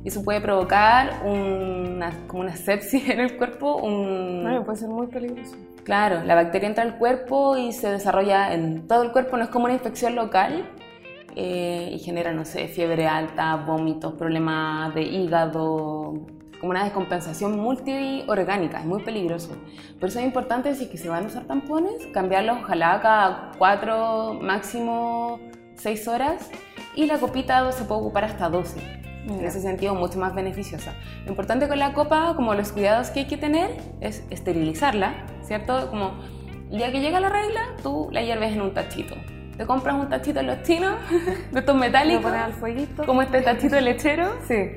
Y 0.04 0.08
eso 0.08 0.22
puede 0.22 0.40
provocar 0.40 1.22
una, 1.24 2.12
como 2.28 2.42
una 2.42 2.56
sepsis 2.56 3.08
en 3.08 3.20
el 3.20 3.36
cuerpo, 3.36 3.76
un, 3.76 4.46
Ay, 4.46 4.60
puede 4.64 4.78
ser 4.78 4.88
muy 4.88 5.08
peligroso. 5.08 5.56
Claro, 5.82 6.22
la 6.24 6.34
bacteria 6.34 6.68
entra 6.68 6.84
al 6.84 6.98
cuerpo 6.98 7.56
y 7.56 7.72
se 7.72 7.90
desarrolla 7.90 8.52
en 8.52 8.86
todo 8.86 9.02
el 9.02 9.10
cuerpo, 9.10 9.36
no 9.36 9.44
es 9.44 9.50
como 9.50 9.64
una 9.64 9.74
infección 9.74 10.14
local 10.14 10.64
eh, 11.34 11.90
y 11.92 11.98
genera, 11.98 12.32
no 12.32 12.44
sé, 12.44 12.68
fiebre 12.68 13.06
alta, 13.06 13.56
vómitos, 13.56 14.14
problemas 14.14 14.94
de 14.94 15.02
hígado, 15.02 16.14
como 16.60 16.70
una 16.70 16.84
descompensación 16.84 17.58
multiorgánica, 17.58 18.80
es 18.80 18.84
muy 18.86 19.02
peligroso. 19.02 19.56
Por 20.00 20.08
eso 20.08 20.18
es 20.18 20.24
importante, 20.24 20.74
si 20.74 20.84
es 20.84 20.90
que 20.90 20.98
se 20.98 21.08
van 21.08 21.24
a 21.24 21.26
usar 21.26 21.44
tampones, 21.44 22.06
cambiarlos 22.12 22.58
ojalá 22.62 23.00
cada 23.00 23.52
cuatro, 23.58 24.38
máximo 24.40 25.40
seis 25.76 26.08
horas 26.08 26.50
y 26.94 27.06
la 27.06 27.18
copita 27.18 27.70
se 27.72 27.84
puede 27.84 28.00
ocupar 28.00 28.24
hasta 28.24 28.48
12. 28.48 28.80
En 29.28 29.44
ese 29.44 29.60
sentido, 29.60 29.94
mucho 29.94 30.18
más 30.18 30.34
beneficiosa. 30.34 30.94
Lo 31.24 31.30
importante 31.30 31.68
con 31.68 31.78
la 31.78 31.92
copa, 31.92 32.34
como 32.34 32.54
los 32.54 32.72
cuidados 32.72 33.10
que 33.10 33.20
hay 33.20 33.26
que 33.26 33.36
tener, 33.36 33.70
es 34.00 34.24
esterilizarla, 34.30 35.26
¿cierto? 35.42 35.90
Como 35.90 36.14
el 36.70 36.78
día 36.78 36.90
que 36.90 37.00
llega 37.00 37.20
la 37.20 37.28
regla, 37.28 37.60
tú 37.82 38.08
la 38.10 38.22
hierves 38.22 38.52
en 38.52 38.62
un 38.62 38.72
tachito. 38.72 39.14
Te 39.56 39.66
compras 39.66 39.96
un 39.96 40.08
tachito 40.08 40.40
en 40.40 40.46
los 40.46 40.62
chinos, 40.62 40.96
de 41.52 41.58
estos 41.58 41.74
Lo 41.74 41.80
metálicos, 41.80 42.22
pones 42.22 42.40
al 42.40 42.52
fueguito. 42.54 43.04
como 43.04 43.22
este 43.22 43.42
tachito 43.42 43.78
lechero. 43.80 44.36
Sí. 44.46 44.70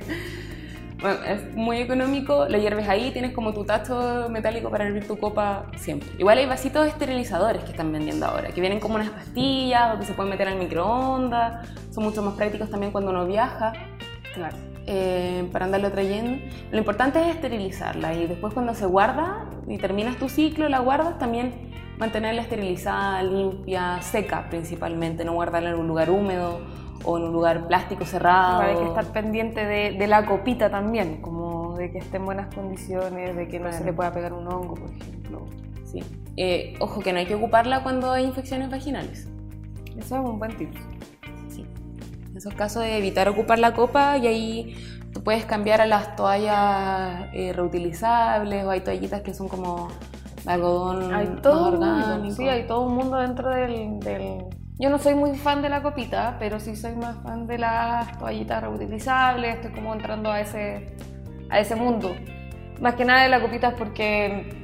Bueno, 1.01 1.17
es 1.23 1.55
muy 1.55 1.77
económico, 1.79 2.45
lo 2.47 2.57
hierves 2.59 2.87
ahí, 2.87 3.09
tienes 3.11 3.33
como 3.33 3.53
tu 3.53 3.63
tacho 3.65 4.27
metálico 4.29 4.69
para 4.69 4.85
hervir 4.85 5.07
tu 5.07 5.17
copa 5.17 5.65
siempre. 5.75 6.07
Igual 6.19 6.37
hay 6.37 6.45
vasitos 6.45 6.87
esterilizadores 6.87 7.63
que 7.63 7.71
están 7.71 7.91
vendiendo 7.91 8.27
ahora, 8.27 8.49
que 8.49 8.61
vienen 8.61 8.79
como 8.79 8.95
unas 8.95 9.09
pastillas 9.09 9.89
donde 9.89 10.05
se 10.05 10.13
pueden 10.13 10.29
meter 10.29 10.47
al 10.47 10.57
microondas, 10.59 11.67
son 11.91 12.03
mucho 12.03 12.21
más 12.21 12.35
prácticos 12.35 12.69
también 12.69 12.91
cuando 12.91 13.09
uno 13.09 13.25
viaja, 13.25 13.73
Claro. 14.35 14.55
eh, 14.85 15.49
para 15.51 15.65
andarlo 15.65 15.89
trayendo. 15.91 16.37
Lo 16.71 16.77
importante 16.77 17.19
es 17.19 17.35
esterilizarla 17.35 18.13
y 18.13 18.27
después 18.27 18.53
cuando 18.53 18.75
se 18.75 18.85
guarda 18.85 19.45
y 19.67 19.79
terminas 19.79 20.17
tu 20.17 20.29
ciclo, 20.29 20.69
la 20.69 20.79
guardas, 20.79 21.17
también 21.17 21.71
mantenerla 21.97 22.43
esterilizada, 22.43 23.23
limpia, 23.23 23.99
seca 24.03 24.47
principalmente, 24.51 25.25
no 25.25 25.33
guardarla 25.33 25.71
en 25.71 25.77
un 25.77 25.87
lugar 25.87 26.11
húmedo 26.11 26.59
o 27.03 27.17
en 27.17 27.23
un 27.25 27.33
lugar 27.33 27.67
plástico 27.67 28.05
cerrado. 28.05 28.61
Hay 28.61 28.75
que 28.75 28.85
estar 28.85 29.05
pendiente 29.05 29.65
de, 29.65 29.91
de 29.97 30.07
la 30.07 30.25
copita 30.25 30.69
también, 30.69 31.21
como 31.21 31.75
de 31.77 31.91
que 31.91 31.97
esté 31.99 32.17
en 32.17 32.25
buenas 32.25 32.53
condiciones, 32.53 33.35
de 33.35 33.47
que 33.47 33.59
no 33.59 33.65
se 33.71 33.77
Claro. 33.77 33.85
le 33.85 33.93
pueda 33.93 34.11
pegar 34.13 34.33
un 34.33 34.47
hongo, 34.47 34.75
por 34.75 34.89
ejemplo. 34.89 35.45
Sí. 35.85 36.03
Eh, 36.37 36.75
ojo 36.79 37.01
que 37.01 37.11
no 37.13 37.19
hay 37.19 37.25
que 37.25 37.35
ocuparla 37.35 37.83
cuando 37.83 38.11
hay 38.11 38.25
infecciones 38.25 38.69
vaginales. 38.69 39.27
Eso 39.97 40.15
es 40.15 40.29
un 40.29 40.39
buen 40.39 40.55
tip. 40.57 40.73
Sí. 41.49 41.65
En 42.29 42.37
esos 42.37 42.53
casos 42.53 42.83
de 42.83 42.97
evitar 42.97 43.27
ocupar 43.27 43.59
la 43.59 43.73
copa 43.73 44.17
y 44.17 44.27
ahí 44.27 44.75
tú 45.13 45.21
puedes 45.23 45.43
cambiar 45.45 45.81
a 45.81 45.85
las 45.85 46.15
toallas 46.15 47.27
eh, 47.33 47.51
reutilizables 47.53 48.63
o 48.63 48.69
hay 48.69 48.79
toallitas 48.81 49.21
que 49.21 49.33
son 49.33 49.49
como 49.49 49.89
algodón 50.45 51.13
Hay 51.13 51.27
más 51.27 51.41
todo, 51.41 51.65
un 51.65 51.71
mundo, 51.79 51.85
orgánico. 51.87 52.35
sí, 52.35 52.47
hay 52.47 52.65
todo 52.67 52.81
un 52.87 52.95
mundo 52.95 53.17
dentro 53.17 53.49
del, 53.49 53.99
del- 53.99 54.45
Yo 54.81 54.89
no 54.89 54.97
soy 54.97 55.13
muy 55.13 55.37
fan 55.37 55.61
de 55.61 55.69
la 55.69 55.83
copita, 55.83 56.37
pero 56.39 56.59
sí 56.59 56.75
soy 56.75 56.95
más 56.95 57.15
fan 57.21 57.45
de 57.45 57.59
las 57.59 58.17
toallitas 58.17 58.63
reutilizables, 58.63 59.57
estoy 59.57 59.71
como 59.73 59.93
entrando 59.93 60.31
a 60.31 60.41
ese, 60.41 60.95
a 61.51 61.59
ese 61.59 61.75
mundo. 61.75 62.15
Más 62.79 62.95
que 62.95 63.05
nada 63.05 63.21
de 63.21 63.29
la 63.29 63.39
copita 63.39 63.67
es 63.67 63.73
porque 63.75 64.55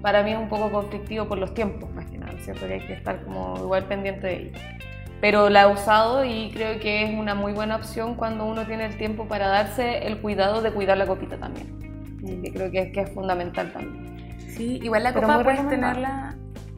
para 0.00 0.22
mí 0.22 0.32
es 0.32 0.38
un 0.38 0.48
poco 0.48 0.70
conflictivo 0.70 1.26
por 1.26 1.36
los 1.36 1.52
tiempos, 1.52 1.92
más 1.92 2.06
que 2.06 2.16
nada, 2.16 2.32
¿cierto? 2.38 2.66
Que 2.66 2.72
hay 2.74 2.86
que 2.86 2.94
estar 2.94 3.22
como 3.24 3.58
igual 3.58 3.84
pendiente 3.84 4.26
de 4.26 4.36
ella. 4.36 4.78
Pero 5.20 5.50
la 5.50 5.64
he 5.64 5.66
usado 5.66 6.24
y 6.24 6.50
creo 6.54 6.80
que 6.80 7.04
es 7.04 7.18
una 7.18 7.34
muy 7.34 7.52
buena 7.52 7.76
opción 7.76 8.14
cuando 8.14 8.46
uno 8.46 8.64
tiene 8.64 8.86
el 8.86 8.96
tiempo 8.96 9.28
para 9.28 9.48
darse 9.48 10.06
el 10.06 10.16
cuidado 10.22 10.62
de 10.62 10.72
cuidar 10.72 10.96
la 10.96 11.06
copita 11.06 11.36
también. 11.36 12.22
Creo 12.54 12.70
que 12.70 12.78
es, 12.78 12.92
que 12.94 13.02
es 13.02 13.10
fundamental 13.10 13.70
también. 13.70 14.38
Sí, 14.48 14.80
igual 14.82 15.02
la 15.02 15.12
Pero 15.12 15.26
copa 15.26 15.44
puedes 15.44 15.68
tenerla... 15.68 16.25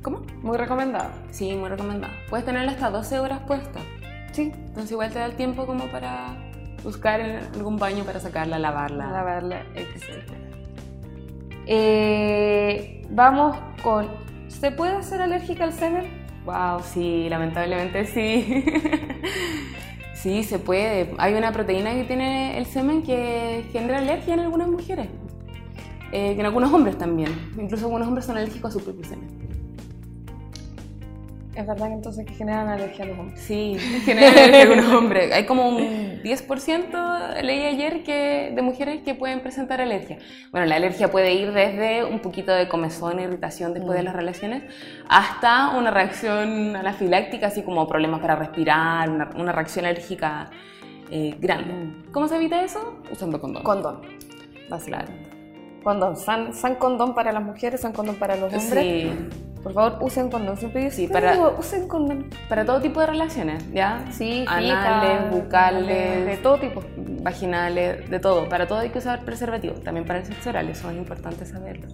¿Cómo? 0.02 0.22
Muy 0.42 0.56
recomendada. 0.56 1.10
Sí, 1.30 1.54
muy 1.54 1.68
recomendada. 1.68 2.14
Puedes 2.30 2.46
tenerla 2.46 2.72
hasta 2.72 2.90
12 2.90 3.18
horas 3.18 3.40
puesta. 3.40 3.80
Sí, 4.32 4.52
Entonces 4.54 4.92
igual 4.92 5.10
te 5.12 5.18
da 5.18 5.26
el 5.26 5.34
tiempo 5.34 5.66
como 5.66 5.86
para 5.86 6.36
buscar 6.84 7.20
algún 7.20 7.76
baño 7.76 8.04
para 8.04 8.20
sacarla, 8.20 8.58
lavarla. 8.58 9.10
lavarla, 9.10 9.62
etc. 9.74 10.30
Eh, 11.66 13.02
vamos 13.10 13.56
con. 13.82 14.06
¿Se 14.48 14.70
puede 14.70 14.92
hacer 14.92 15.20
alérgica 15.20 15.64
al 15.64 15.72
semen? 15.72 16.06
Wow, 16.44 16.80
sí, 16.82 17.28
lamentablemente 17.28 18.06
sí. 18.06 18.64
sí, 20.14 20.44
se 20.44 20.58
puede. 20.58 21.14
Hay 21.18 21.34
una 21.34 21.52
proteína 21.52 21.92
que 21.94 22.04
tiene 22.04 22.56
el 22.58 22.66
semen 22.66 23.02
que 23.02 23.68
genera 23.72 23.98
alergia 23.98 24.34
en 24.34 24.40
algunas 24.40 24.68
mujeres. 24.68 25.08
Eh, 26.10 26.34
que 26.34 26.40
en 26.40 26.46
algunos 26.46 26.72
hombres 26.72 26.96
también. 26.96 27.30
Incluso 27.58 27.86
algunos 27.86 28.08
hombres 28.08 28.24
son 28.24 28.38
alérgicos 28.38 28.70
a 28.70 28.78
su 28.78 28.84
propio 28.84 29.04
semen. 29.04 29.47
Es 31.54 31.66
verdad 31.66 31.88
que 31.88 31.94
entonces 31.94 32.26
que 32.26 32.34
generan 32.34 32.68
alergia 32.68 33.04
a 33.04 33.08
los 33.08 33.18
hombres. 33.18 33.40
Sí, 33.40 33.76
generan 34.04 34.32
alergia 34.32 34.58
a 34.58 34.62
algunos 34.62 34.92
hombres. 34.92 35.32
Hay 35.32 35.44
como 35.44 35.68
un 35.68 35.78
10%, 36.22 37.42
leí 37.42 37.64
ayer, 37.64 38.04
que, 38.04 38.52
de 38.54 38.62
mujeres 38.62 39.02
que 39.02 39.14
pueden 39.14 39.40
presentar 39.40 39.80
alergia. 39.80 40.18
Bueno, 40.52 40.66
la 40.66 40.76
alergia 40.76 41.10
puede 41.10 41.34
ir 41.34 41.52
desde 41.52 42.04
un 42.04 42.20
poquito 42.20 42.52
de 42.52 42.68
comezón, 42.68 43.18
irritación 43.18 43.74
después 43.74 43.96
de 43.96 44.04
las 44.04 44.14
relaciones, 44.14 44.62
hasta 45.08 45.76
una 45.76 45.90
reacción 45.90 46.76
anafiláctica, 46.76 47.48
así 47.48 47.62
como 47.62 47.86
problemas 47.88 48.20
para 48.20 48.36
respirar, 48.36 49.10
una, 49.10 49.30
una 49.36 49.52
reacción 49.52 49.84
alérgica 49.84 50.50
eh, 51.10 51.34
grande. 51.40 52.04
¿Cómo 52.12 52.28
se 52.28 52.36
evita 52.36 52.62
eso? 52.62 52.98
Usando 53.10 53.40
condón. 53.40 53.62
Condón, 53.62 54.02
básicamente. 54.68 55.28
Condón, 55.82 56.16
san, 56.16 56.52
san 56.52 56.74
condón 56.74 57.14
para 57.14 57.32
las 57.32 57.42
mujeres, 57.42 57.80
san 57.80 57.92
condón 57.92 58.16
para 58.16 58.36
los 58.36 58.52
hombres. 58.52 58.84
Sí, 58.84 59.10
Por 59.62 59.72
favor, 59.72 59.98
usen 60.02 60.30
condón. 60.30 60.56
Siempre 60.56 60.84
yo 60.84 60.90
Sí, 60.90 60.96
siempre 60.96 61.20
para- 61.20 61.32
digo, 61.32 61.56
usen 61.58 61.88
condón. 61.88 62.26
para 62.48 62.64
todo 62.64 62.80
tipo 62.80 63.00
de 63.00 63.06
relaciones, 63.06 63.64
¿ya? 63.72 64.04
Sí, 64.10 64.44
Anales, 64.46 64.70
fijas, 64.70 65.30
bucales, 65.30 66.26
de 66.26 66.36
todo 66.42 66.58
tipo. 66.58 66.82
vaginales, 67.20 68.08
de 68.08 68.20
todo. 68.20 68.48
Para 68.48 68.66
todo 68.68 68.78
hay 68.78 68.90
que 68.90 68.98
usar 68.98 69.20
preservativo, 69.24 69.74
también 69.80 70.06
para 70.06 70.20
el 70.20 70.24
sexo 70.26 70.50
oral, 70.50 70.68
eso 70.68 70.88
es 70.90 70.96
importante 70.96 71.44
saberlo. 71.44 71.86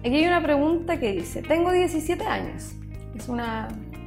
Aquí 0.00 0.14
hay 0.16 0.26
una 0.26 0.40
pregunta 0.40 0.98
que 1.00 1.12
dice, 1.12 1.42
tengo 1.42 1.72
17 1.72 2.24
años, 2.24 2.72
es 3.16 3.28
una 3.28 3.66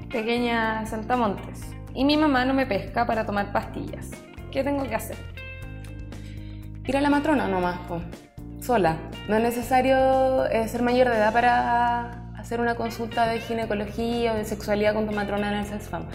pequeña 0.09 0.85
saltamontes, 0.85 1.61
y 1.93 2.05
mi 2.05 2.15
mamá 2.15 2.45
no 2.45 2.53
me 2.53 2.65
pesca 2.65 3.05
para 3.05 3.25
tomar 3.25 3.51
pastillas. 3.51 4.09
¿Qué 4.51 4.63
tengo 4.63 4.83
que 4.87 4.95
hacer? 4.95 5.17
Ir 6.85 6.97
a 6.97 7.01
la 7.01 7.09
matrona 7.09 7.47
nomás, 7.47 7.77
pues, 7.87 8.01
sola. 8.61 8.95
No 9.27 9.35
es 9.35 9.43
necesario 9.43 10.45
eh, 10.45 10.67
ser 10.69 10.81
mayor 10.81 11.09
de 11.09 11.17
edad 11.17 11.33
para 11.33 12.18
hacer 12.39 12.61
una 12.61 12.75
consulta 12.75 13.27
de 13.27 13.41
ginecología 13.41 14.33
o 14.33 14.35
de 14.35 14.45
sexualidad 14.45 14.93
con 14.93 15.05
tu 15.05 15.11
matrona 15.11 15.49
en 15.49 15.59
el 15.59 15.65
SESFAM. 15.65 16.05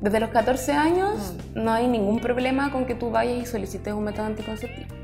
Desde 0.00 0.20
los 0.20 0.30
14 0.30 0.72
años 0.72 1.34
no 1.54 1.72
hay 1.72 1.88
ningún 1.88 2.20
problema 2.20 2.70
con 2.70 2.86
que 2.86 2.94
tú 2.94 3.10
vayas 3.10 3.42
y 3.42 3.46
solicites 3.46 3.92
un 3.92 4.04
método 4.04 4.26
anticonceptivo. 4.26 4.94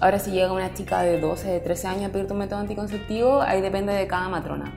Ahora, 0.00 0.18
si 0.18 0.30
llega 0.30 0.52
una 0.52 0.74
chica 0.74 1.02
de 1.02 1.20
12, 1.20 1.48
de 1.48 1.60
13 1.60 1.88
años 1.88 2.04
a 2.06 2.12
pedirte 2.12 2.32
un 2.32 2.40
método 2.40 2.60
anticonceptivo, 2.60 3.42
ahí 3.42 3.60
depende 3.60 3.92
de 3.92 4.06
cada 4.06 4.28
matrona. 4.28 4.72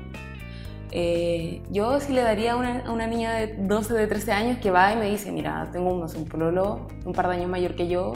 Eh, 0.91 1.63
yo 1.71 1.99
sí 2.01 2.11
le 2.11 2.21
daría 2.21 2.53
a 2.53 2.55
una, 2.57 2.79
a 2.79 2.91
una 2.91 3.07
niña 3.07 3.33
de 3.33 3.55
12, 3.55 3.93
de 3.93 4.07
13 4.07 4.31
años 4.33 4.57
que 4.59 4.71
va 4.71 4.91
y 4.93 4.97
me 4.97 5.09
dice, 5.09 5.31
mira, 5.31 5.69
tengo 5.71 5.93
un, 5.93 6.01
no 6.01 6.07
sé, 6.07 6.17
un 6.17 6.25
pololo 6.25 6.87
un 7.05 7.13
par 7.13 7.29
de 7.29 7.35
años 7.35 7.49
mayor 7.49 7.75
que 7.75 7.87
yo, 7.87 8.13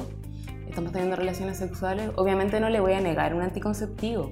estamos 0.68 0.92
teniendo 0.92 1.16
relaciones 1.16 1.58
sexuales, 1.58 2.12
obviamente 2.18 2.60
no 2.60 2.70
le 2.70 2.82
voy 2.82 2.94
a 2.94 3.00
negar 3.00 3.34
un 3.34 3.42
anticonceptivo. 3.42 4.32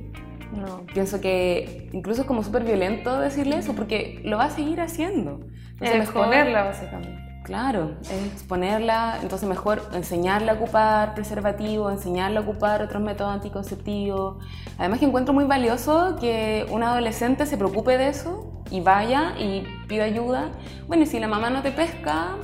No. 0.51 0.81
Pienso 0.93 1.21
que 1.21 1.89
incluso 1.93 2.21
es 2.21 2.27
como 2.27 2.43
súper 2.43 2.63
violento 2.63 3.19
decirle 3.19 3.57
eso 3.57 3.73
porque 3.73 4.21
lo 4.23 4.37
va 4.37 4.45
a 4.45 4.49
seguir 4.49 4.81
haciendo. 4.81 5.39
Entonces, 5.73 5.99
mejor- 5.99 6.23
exponerla, 6.25 6.63
básicamente. 6.63 7.23
Claro, 7.43 7.97
es 8.03 8.25
exponerla, 8.31 9.17
entonces 9.21 9.49
mejor 9.49 9.81
enseñarle 9.93 10.49
a 10.51 10.53
ocupar 10.53 11.13
preservativo, 11.13 11.89
enseñarle 11.91 12.37
a 12.37 12.41
ocupar 12.41 12.81
otros 12.81 13.03
métodos 13.03 13.33
anticonceptivos. 13.33 14.37
Además 14.77 14.99
que 14.99 15.05
encuentro 15.05 15.33
muy 15.33 15.43
valioso 15.43 16.15
que 16.21 16.65
un 16.71 16.83
adolescente 16.83 17.45
se 17.45 17.57
preocupe 17.57 17.97
de 17.97 18.07
eso 18.07 18.63
y 18.71 18.79
vaya 18.79 19.33
y 19.37 19.63
pida 19.89 20.05
ayuda. 20.05 20.51
Bueno, 20.87 21.03
y 21.03 21.05
si 21.05 21.19
la 21.19 21.27
mamá 21.27 21.49
no 21.49 21.61
te 21.61 21.71
pesca, 21.71 22.37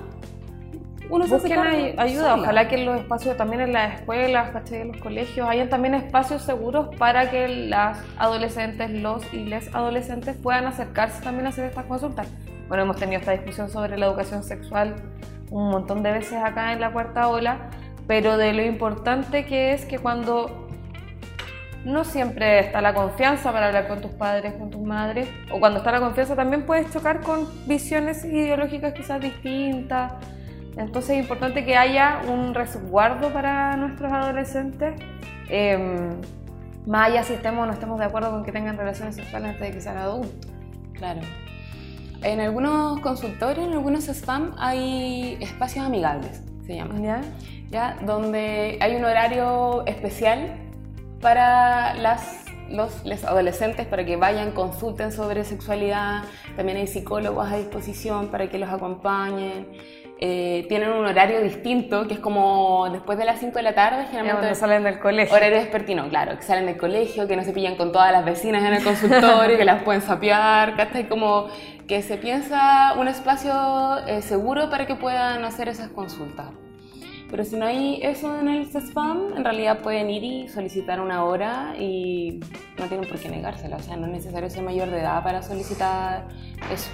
uno 1.09 1.25
se 1.27 1.35
hace 1.35 1.53
ay- 1.53 1.95
ayuda, 1.97 2.31
sola. 2.31 2.41
ojalá 2.43 2.67
que 2.67 2.75
en 2.75 2.85
los 2.85 2.97
espacios, 2.97 3.35
también 3.35 3.61
en 3.61 3.73
las 3.73 3.95
escuelas, 3.99 4.51
¿cachai? 4.51 4.81
en 4.81 4.89
los 4.89 4.97
colegios, 4.97 5.47
hayan 5.49 5.69
también 5.69 5.95
espacios 5.95 6.43
seguros 6.43 6.95
para 6.97 7.29
que 7.31 7.47
las 7.47 7.99
adolescentes, 8.17 8.91
los 8.91 9.33
y 9.33 9.45
les 9.45 9.73
adolescentes 9.73 10.37
puedan 10.37 10.65
acercarse 10.67 11.21
también 11.23 11.47
a 11.47 11.49
hacer 11.49 11.65
estas 11.65 11.85
consultas. 11.85 12.27
Bueno, 12.67 12.83
hemos 12.83 12.97
tenido 12.97 13.19
esta 13.19 13.31
discusión 13.31 13.69
sobre 13.69 13.97
la 13.97 14.05
educación 14.05 14.43
sexual 14.43 14.95
un 15.49 15.71
montón 15.71 16.03
de 16.03 16.11
veces 16.11 16.37
acá 16.43 16.73
en 16.73 16.79
la 16.81 16.91
cuarta 16.91 17.27
ola, 17.27 17.69
pero 18.07 18.37
de 18.37 18.53
lo 18.53 18.63
importante 18.63 19.45
que 19.45 19.73
es 19.73 19.85
que 19.85 19.97
cuando 19.97 20.67
no 21.85 22.03
siempre 22.03 22.59
está 22.59 22.81
la 22.81 22.93
confianza 22.93 23.51
para 23.51 23.67
hablar 23.67 23.87
con 23.87 24.01
tus 24.01 24.11
padres, 24.11 24.53
con 24.53 24.69
tus 24.69 24.81
madres, 24.81 25.27
o 25.51 25.59
cuando 25.59 25.79
está 25.79 25.91
la 25.91 25.99
confianza 26.01 26.35
también 26.35 26.63
puedes 26.65 26.91
chocar 26.91 27.21
con 27.21 27.47
visiones 27.65 28.25
ideológicas 28.25 28.93
quizás 28.93 29.21
distintas. 29.21 30.13
Entonces 30.79 31.17
es 31.17 31.23
importante 31.23 31.65
que 31.65 31.75
haya 31.75 32.21
un 32.25 32.53
resguardo 32.53 33.33
para 33.33 33.75
nuestros 33.75 34.11
adolescentes, 34.13 34.93
eh, 35.49 35.77
más 36.87 37.09
allá 37.09 37.23
si 37.23 37.33
estemos 37.33 37.63
o 37.63 37.65
no 37.65 37.73
estemos 37.73 37.99
de 37.99 38.05
acuerdo 38.05 38.31
con 38.31 38.45
que 38.45 38.53
tengan 38.53 38.77
relaciones 38.77 39.15
sexuales 39.15 39.49
antes 39.49 39.61
de 39.61 39.71
que 39.71 39.81
sean 39.81 39.97
adultos. 39.97 40.49
Claro. 40.93 41.19
En 42.23 42.39
algunos 42.39 43.01
consultorios, 43.01 43.67
en 43.67 43.73
algunos 43.73 44.07
spam, 44.07 44.55
hay 44.57 45.37
espacios 45.41 45.85
amigables, 45.85 46.41
se 46.65 46.77
llaman. 46.77 47.03
¿Ya? 47.03 47.21
¿ya? 47.69 47.97
donde 48.05 48.77
hay 48.81 48.95
un 48.95 49.03
horario 49.03 49.85
especial 49.85 50.55
para 51.19 51.93
las, 51.95 52.45
los 52.69 53.03
les 53.03 53.25
adolescentes 53.25 53.85
para 53.85 54.05
que 54.05 54.15
vayan, 54.15 54.51
consulten 54.51 55.11
sobre 55.11 55.43
sexualidad. 55.43 56.23
También 56.55 56.77
hay 56.77 56.87
psicólogos 56.87 57.51
a 57.51 57.57
disposición 57.57 58.29
para 58.29 58.49
que 58.49 58.57
los 58.57 58.69
acompañen. 58.69 59.67
Eh, 60.21 60.65
tienen 60.67 60.89
un 60.89 61.05
horario 61.05 61.39
distinto, 61.41 62.05
que 62.05 62.15
es 62.15 62.19
como 62.19 62.89
después 62.91 63.17
de 63.17 63.23
las 63.23 63.39
5 63.39 63.53
de 63.55 63.63
la 63.63 63.73
tarde, 63.73 64.03
generalmente 64.07 64.39
cuando 64.39 64.55
salen 64.55 64.83
del 64.83 64.99
colegio. 64.99 65.33
Horario 65.33 65.59
despertino, 65.59 66.09
claro, 66.09 66.35
que 66.35 66.43
salen 66.43 66.65
del 66.65 66.77
colegio, 66.77 67.25
que 67.25 67.37
no 67.37 67.43
se 67.43 67.53
pillan 67.53 67.77
con 67.77 67.93
todas 67.93 68.11
las 68.11 68.25
vecinas 68.25 68.65
en 68.65 68.73
el 68.73 68.83
consultorio, 68.83 69.57
que 69.57 69.63
las 69.63 69.81
pueden 69.83 70.01
sapear, 70.01 70.75
¿cachai? 70.75 71.07
Como 71.07 71.47
que 71.87 72.01
se 72.01 72.17
piensa 72.17 72.95
un 72.99 73.07
espacio 73.07 74.05
eh, 74.07 74.21
seguro 74.21 74.69
para 74.69 74.85
que 74.85 74.95
puedan 74.95 75.45
hacer 75.45 75.69
esas 75.69 75.87
consultas. 75.87 76.47
Pero 77.31 77.45
si 77.45 77.55
no 77.55 77.65
hay 77.65 78.01
eso 78.01 78.37
en 78.41 78.49
el 78.49 78.65
CESFAM, 78.65 79.37
en 79.37 79.43
realidad 79.45 79.79
pueden 79.79 80.09
ir 80.09 80.23
y 80.25 80.49
solicitar 80.49 80.99
una 80.99 81.23
hora 81.23 81.75
y 81.79 82.41
no 82.77 82.87
tienen 82.87 83.07
por 83.07 83.19
qué 83.19 83.29
negársela. 83.29 83.77
O 83.77 83.81
sea, 83.81 83.95
no 83.95 84.07
es 84.07 84.11
necesario 84.11 84.49
ser 84.49 84.63
mayor 84.63 84.89
de 84.89 84.99
edad 84.99 85.23
para 85.23 85.41
solicitar 85.41 86.27
eso. 86.73 86.89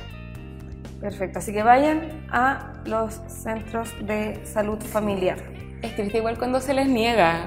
Perfecto, 0.99 1.39
así 1.39 1.51
que 1.53 1.63
vayan 1.63 2.25
a 2.31 2.73
los 2.85 3.15
centros 3.27 3.93
de 4.05 4.45
salud 4.45 4.79
familiar. 4.79 5.37
Es 5.81 5.95
triste 5.95 6.17
igual 6.19 6.37
cuando 6.37 6.59
se 6.61 6.73
les 6.73 6.87
niega. 6.87 7.45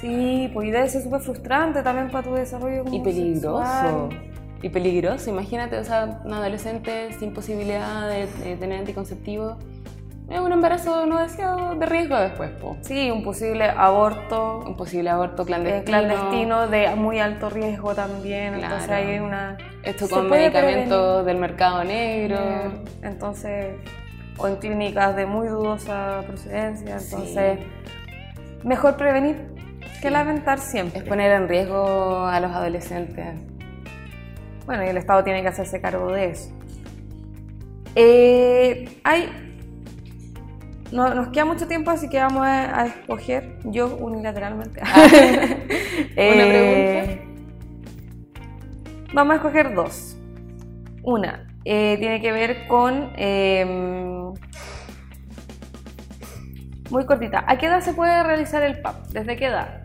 Sí, 0.00 0.50
pues 0.52 0.68
y 0.68 0.70
debe 0.72 0.88
ser 0.88 1.02
súper 1.02 1.20
frustrante 1.20 1.82
también 1.82 2.10
para 2.10 2.24
tu 2.26 2.34
desarrollo 2.34 2.84
como 2.84 2.96
Y 2.96 3.00
peligroso. 3.00 3.58
sexual. 3.64 4.08
Y 4.62 4.68
peligroso. 4.70 5.30
Imagínate, 5.30 5.78
o 5.78 5.84
sea, 5.84 6.20
un 6.24 6.32
adolescente 6.32 7.12
sin 7.18 7.32
posibilidad 7.32 8.08
de, 8.08 8.26
de 8.42 8.56
tener 8.56 8.80
anticonceptivo. 8.80 9.58
Es 10.28 10.40
un 10.40 10.50
embarazo 10.50 11.06
no 11.06 11.20
deseado 11.20 11.76
de 11.76 11.86
riesgo 11.86 12.16
después, 12.16 12.50
po. 12.60 12.76
Sí, 12.80 13.12
un 13.12 13.22
posible 13.22 13.64
aborto 13.70 14.64
Un 14.66 14.74
posible 14.74 15.08
aborto 15.10 15.42
eh, 15.42 15.46
clandestino. 15.46 15.84
clandestino 15.84 16.66
de 16.66 16.96
muy 16.96 17.20
alto 17.20 17.48
riesgo 17.48 17.94
también. 17.94 18.54
Entonces 18.54 18.86
Claro. 18.88 19.08
hay 19.08 19.18
una... 19.20 19.56
Esto 19.86 20.08
con 20.08 20.28
medicamentos 20.28 21.24
del 21.24 21.36
mercado 21.38 21.84
negro. 21.84 22.38
Entonces, 23.02 23.76
o 24.36 24.48
en 24.48 24.56
clínicas 24.56 25.14
de 25.14 25.26
muy 25.26 25.46
dudosa 25.46 26.24
procedencia. 26.26 26.98
Entonces, 26.98 27.60
mejor 28.64 28.96
prevenir 28.96 29.36
que 30.02 30.10
lamentar 30.10 30.58
siempre. 30.58 30.98
Es 30.98 31.08
poner 31.08 31.30
en 31.30 31.48
riesgo 31.48 32.26
a 32.26 32.40
los 32.40 32.50
adolescentes. 32.50 33.26
Bueno, 34.66 34.84
y 34.84 34.88
el 34.88 34.96
Estado 34.96 35.22
tiene 35.22 35.42
que 35.42 35.48
hacerse 35.48 35.80
cargo 35.80 36.10
de 36.10 36.30
eso. 36.30 36.50
Eh, 37.94 38.98
hay, 39.04 39.30
no, 40.90 41.14
nos 41.14 41.28
queda 41.28 41.44
mucho 41.44 41.68
tiempo, 41.68 41.92
así 41.92 42.08
que 42.08 42.18
vamos 42.18 42.44
a, 42.44 42.80
a 42.80 42.86
escoger, 42.86 43.58
yo 43.64 43.96
unilateralmente. 43.96 44.82
Eh, 46.18 47.25
Vamos 49.16 49.32
a 49.32 49.36
escoger 49.36 49.74
dos. 49.74 50.18
Una 51.02 51.48
eh, 51.64 51.96
tiene 51.98 52.20
que 52.20 52.32
ver 52.32 52.66
con... 52.68 53.12
eh, 53.16 53.64
muy 56.90 57.06
cortita. 57.06 57.42
¿A 57.48 57.56
qué 57.56 57.64
edad 57.64 57.80
se 57.80 57.94
puede 57.94 58.22
realizar 58.22 58.62
el 58.62 58.82
PAP? 58.82 59.06
¿Desde 59.06 59.36
qué 59.36 59.46
edad? 59.46 59.84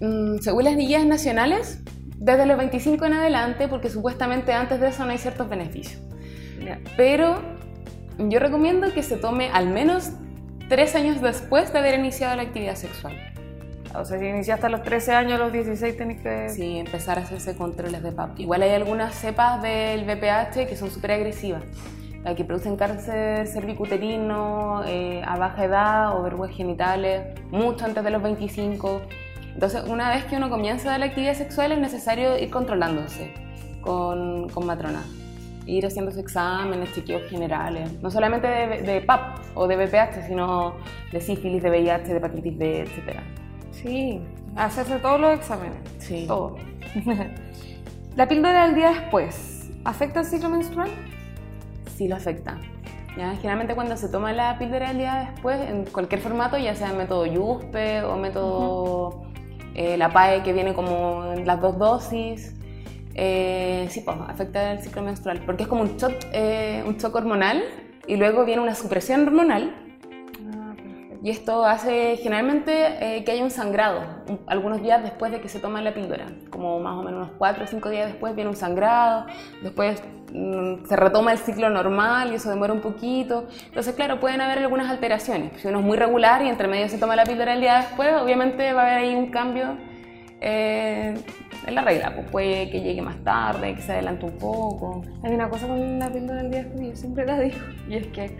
Mm, 0.00 0.38
según 0.38 0.64
las 0.64 0.78
guías 0.78 1.04
nacionales, 1.04 1.82
desde 2.16 2.46
los 2.46 2.56
25 2.56 3.04
en 3.04 3.12
adelante, 3.12 3.68
porque 3.68 3.90
supuestamente 3.90 4.54
antes 4.54 4.80
de 4.80 4.88
eso 4.88 5.04
no 5.04 5.10
hay 5.10 5.18
ciertos 5.18 5.50
beneficios. 5.50 6.00
Pero 6.96 7.42
yo 8.16 8.38
recomiendo 8.40 8.94
que 8.94 9.02
se 9.02 9.18
tome 9.18 9.50
al 9.50 9.68
menos 9.68 10.12
tres 10.70 10.94
años 10.94 11.20
después 11.20 11.70
de 11.70 11.80
haber 11.80 11.98
iniciado 11.98 12.34
la 12.34 12.44
actividad 12.44 12.76
sexual. 12.76 13.14
O 13.98 14.04
sea, 14.04 14.18
si 14.18 14.26
iniciaste 14.26 14.66
a 14.66 14.68
los 14.68 14.82
13 14.82 15.14
años, 15.14 15.40
a 15.40 15.44
los 15.44 15.52
16 15.52 15.96
tenés 15.96 16.20
que... 16.20 16.48
Sí, 16.50 16.78
empezar 16.78 17.18
a 17.18 17.22
hacerse 17.22 17.56
controles 17.56 18.02
de 18.02 18.12
PAP. 18.12 18.40
Igual 18.40 18.62
hay 18.62 18.70
algunas 18.70 19.14
cepas 19.14 19.62
del 19.62 20.04
VPH 20.04 20.66
que 20.68 20.76
son 20.76 20.90
súper 20.90 21.12
agresivas, 21.12 21.62
que 22.36 22.44
producen 22.44 22.76
cáncer 22.76 23.46
cervicuterino 23.46 24.82
eh, 24.84 25.22
a 25.24 25.36
baja 25.38 25.64
edad 25.64 26.18
o 26.18 26.22
vergüenza 26.22 26.56
genitales, 26.56 27.22
mucho 27.50 27.84
antes 27.84 28.02
de 28.02 28.10
los 28.10 28.22
25. 28.22 29.02
Entonces, 29.54 29.84
una 29.88 30.10
vez 30.10 30.24
que 30.24 30.36
uno 30.36 30.50
comienza 30.50 30.98
la 30.98 31.06
actividad 31.06 31.34
sexual 31.34 31.72
es 31.72 31.78
necesario 31.78 32.36
ir 32.36 32.50
controlándose 32.50 33.32
con, 33.80 34.48
con 34.50 34.66
matrona. 34.66 35.04
ir 35.66 35.86
haciéndose 35.86 36.20
exámenes, 36.20 36.92
chequeos 36.92 37.28
generales, 37.30 38.00
no 38.02 38.10
solamente 38.10 38.46
de, 38.46 38.82
de 38.82 39.00
PAP 39.00 39.38
o 39.54 39.66
de 39.66 39.76
VPH, 39.76 40.26
sino 40.26 40.74
de 41.12 41.20
sífilis, 41.20 41.62
de 41.62 41.70
VIH, 41.70 42.08
de 42.08 42.16
hepatitis 42.16 42.58
B, 42.58 42.80
etc. 42.82 43.20
Sí, 43.82 44.20
hacerse 44.56 44.98
todos 44.98 45.20
los 45.20 45.38
exámenes. 45.38 45.78
Sí. 45.98 46.24
Todo. 46.26 46.56
la 48.16 48.28
píldora 48.28 48.66
del 48.66 48.74
día 48.74 48.90
después, 48.90 49.70
¿afecta 49.84 50.20
el 50.20 50.26
ciclo 50.26 50.48
menstrual? 50.48 50.90
Sí 51.96 52.08
lo 52.08 52.16
afecta. 52.16 52.58
¿ya? 53.16 53.34
Generalmente 53.36 53.74
cuando 53.74 53.96
se 53.96 54.08
toma 54.08 54.32
la 54.32 54.58
píldora 54.58 54.88
del 54.88 54.98
día 54.98 55.30
después, 55.32 55.60
en 55.68 55.84
cualquier 55.84 56.20
formato, 56.20 56.56
ya 56.58 56.74
sea 56.74 56.92
método 56.92 57.26
YUSPE 57.26 58.02
o 58.04 58.16
método 58.16 59.22
eh, 59.74 59.96
la 59.96 60.10
PAE 60.10 60.42
que 60.42 60.52
viene 60.52 60.74
como 60.74 61.32
en 61.32 61.46
las 61.46 61.60
dos 61.60 61.78
dosis, 61.78 62.54
eh, 63.14 63.86
sí, 63.90 64.00
pues 64.00 64.16
afecta 64.28 64.72
el 64.72 64.82
ciclo 64.82 65.02
menstrual, 65.02 65.42
porque 65.44 65.64
es 65.64 65.68
como 65.68 65.82
un 65.82 65.96
shock, 65.96 66.12
eh, 66.32 66.82
un 66.86 66.96
shock 66.96 67.14
hormonal 67.14 67.62
y 68.06 68.16
luego 68.16 68.44
viene 68.44 68.62
una 68.62 68.74
supresión 68.74 69.22
hormonal 69.22 69.85
y 71.22 71.30
esto 71.30 71.64
hace 71.64 72.16
generalmente 72.18 73.16
eh, 73.16 73.24
que 73.24 73.32
haya 73.32 73.42
un 73.44 73.50
sangrado, 73.50 74.00
un- 74.28 74.40
algunos 74.46 74.82
días 74.82 75.02
después 75.02 75.32
de 75.32 75.40
que 75.40 75.48
se 75.48 75.58
toma 75.60 75.80
la 75.82 75.92
píldora, 75.94 76.26
como 76.50 76.78
más 76.80 76.94
o 76.94 77.02
menos 77.02 77.20
unos 77.26 77.30
4 77.38 77.64
o 77.64 77.66
5 77.66 77.88
días 77.90 78.06
después 78.08 78.34
viene 78.34 78.50
un 78.50 78.56
sangrado, 78.56 79.26
después 79.62 80.02
mm, 80.32 80.84
se 80.86 80.96
retoma 80.96 81.32
el 81.32 81.38
ciclo 81.38 81.70
normal 81.70 82.32
y 82.32 82.36
eso 82.36 82.50
demora 82.50 82.72
un 82.72 82.80
poquito. 82.80 83.46
Entonces, 83.66 83.94
claro, 83.94 84.20
pueden 84.20 84.40
haber 84.40 84.58
algunas 84.58 84.90
alteraciones. 84.90 85.52
Si 85.60 85.68
uno 85.68 85.78
es 85.80 85.84
muy 85.84 85.96
regular 85.96 86.42
y 86.42 86.48
entre 86.48 86.68
medio 86.68 86.88
se 86.88 86.98
toma 86.98 87.16
la 87.16 87.24
píldora 87.24 87.54
el 87.54 87.60
día 87.60 87.76
después, 87.76 88.12
obviamente 88.20 88.72
va 88.72 88.82
a 88.82 88.86
haber 88.86 88.98
ahí 88.98 89.14
un 89.14 89.30
cambio 89.30 89.76
eh, 90.40 91.14
en 91.66 91.74
la 91.74 91.82
regla, 91.82 92.12
pues 92.14 92.28
puede 92.30 92.70
que 92.70 92.80
llegue 92.80 93.00
más 93.02 93.16
tarde, 93.24 93.74
que 93.74 93.82
se 93.82 93.92
adelante 93.92 94.26
un 94.26 94.38
poco. 94.38 95.02
Hay 95.24 95.32
una 95.32 95.48
cosa 95.48 95.66
con 95.66 95.98
la 95.98 96.10
píldora 96.10 96.42
del 96.42 96.50
día 96.50 96.62
después, 96.64 96.88
yo 96.90 96.96
siempre 96.96 97.26
la 97.26 97.40
digo, 97.40 97.56
y 97.88 97.94
es 97.96 98.06
que 98.08 98.36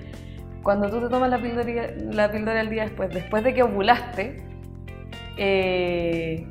cuando 0.66 0.90
tú 0.90 1.00
te 1.00 1.09
tomas 1.09 1.31
la 1.31 1.40
píldora, 1.40 1.92
la 2.11 2.29
píldora 2.29 2.59
del 2.59 2.70
día 2.70 2.83
después, 2.83 3.09
después 3.14 3.44
de 3.44 3.55
que 3.55 3.62
ovulaste, 3.62 4.42
eh, 5.37 6.44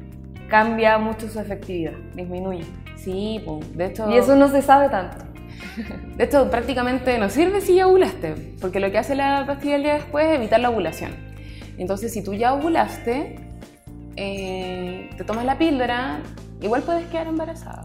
cambia 0.48 0.98
mucho 0.98 1.28
su 1.28 1.38
efectividad, 1.38 1.92
disminuye. 2.16 2.64
Sí, 2.96 3.42
pues, 3.46 3.76
de 3.76 3.88
hecho... 3.88 4.10
Y 4.10 4.16
eso 4.16 4.38
no 4.38 4.48
se 4.48 4.62
sabe 4.62 4.88
tanto. 4.88 5.26
De 6.16 6.24
hecho, 6.24 6.50
prácticamente 6.50 7.18
no 7.18 7.28
sirve 7.30 7.60
si 7.60 7.76
ya 7.76 7.88
ovulaste, 7.88 8.56
porque 8.62 8.80
lo 8.80 8.90
que 8.90 9.00
hace 9.00 9.16
la 9.16 9.44
pastilla 9.46 9.76
el 9.76 9.84
día 9.84 9.96
después 9.96 10.28
es 10.28 10.36
evitar 10.36 10.62
la 10.62 10.70
ovulación. 10.70 11.12
Entonces, 11.78 12.14
si 12.14 12.24
tú 12.24 12.34
ya 12.34 12.54
ovulaste, 12.54 13.36
eh, 14.16 15.10
te 15.18 15.24
tomas 15.26 15.44
la 15.44 15.58
píldora, 15.58 16.22
igual 16.62 16.84
puedes 16.84 17.06
quedar 17.08 17.28
embarazada. 17.28 17.84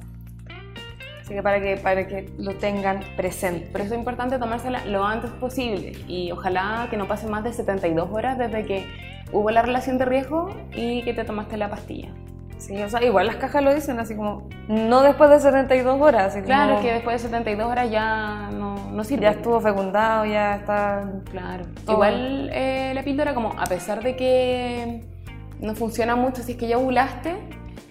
Así 1.31 1.37
que 1.37 1.45
para 1.45 1.61
que, 1.61 1.77
para 1.77 2.09
que 2.09 2.29
lo 2.39 2.57
tengan 2.57 3.05
presente. 3.17 3.69
Por 3.71 3.83
eso 3.83 3.95
es 3.95 4.01
importante 4.01 4.37
tomársela 4.41 4.85
lo 4.87 5.05
antes 5.05 5.31
posible 5.31 5.93
y 6.09 6.33
ojalá 6.33 6.89
que 6.91 6.97
no 6.97 7.07
pase 7.07 7.29
más 7.29 7.45
de 7.45 7.53
72 7.53 8.09
horas 8.11 8.37
desde 8.37 8.67
que 8.67 8.85
hubo 9.31 9.49
la 9.53 9.63
relación 9.63 9.97
de 9.97 10.07
riesgo 10.07 10.53
y 10.75 11.03
que 11.03 11.15
te 11.15 11.23
tomaste 11.23 11.57
la 11.57 11.71
pastilla. 11.71 12.09
Sí, 12.59 12.83
o 12.83 12.89
sea, 12.89 13.05
igual 13.05 13.29
las 13.29 13.37
cajas 13.37 13.63
lo 13.63 13.73
dicen 13.73 14.01
así 14.01 14.17
como, 14.17 14.49
no 14.67 15.03
después 15.03 15.31
de 15.31 15.39
72 15.39 16.01
horas. 16.01 16.35
Así 16.35 16.43
Claro, 16.43 16.73
como, 16.73 16.83
que 16.83 16.95
después 16.95 17.23
de 17.23 17.29
72 17.29 17.65
horas 17.71 17.89
ya 17.89 18.51
no, 18.53 18.91
no 18.91 19.05
sirve. 19.05 19.23
ya 19.23 19.31
estuvo 19.31 19.61
fecundado, 19.61 20.27
ya 20.27 20.57
está... 20.57 21.09
Claro. 21.31 21.65
Todo. 21.87 21.95
Igual 21.95 22.51
eh, 22.53 22.91
la 22.93 23.05
píldora, 23.05 23.35
como 23.35 23.55
a 23.57 23.67
pesar 23.67 24.03
de 24.03 24.17
que 24.17 25.05
no 25.61 25.77
funciona 25.77 26.17
mucho 26.17 26.43
si 26.43 26.53
es 26.53 26.59
que 26.59 26.67
ya 26.67 26.77
ovulaste, 26.77 27.37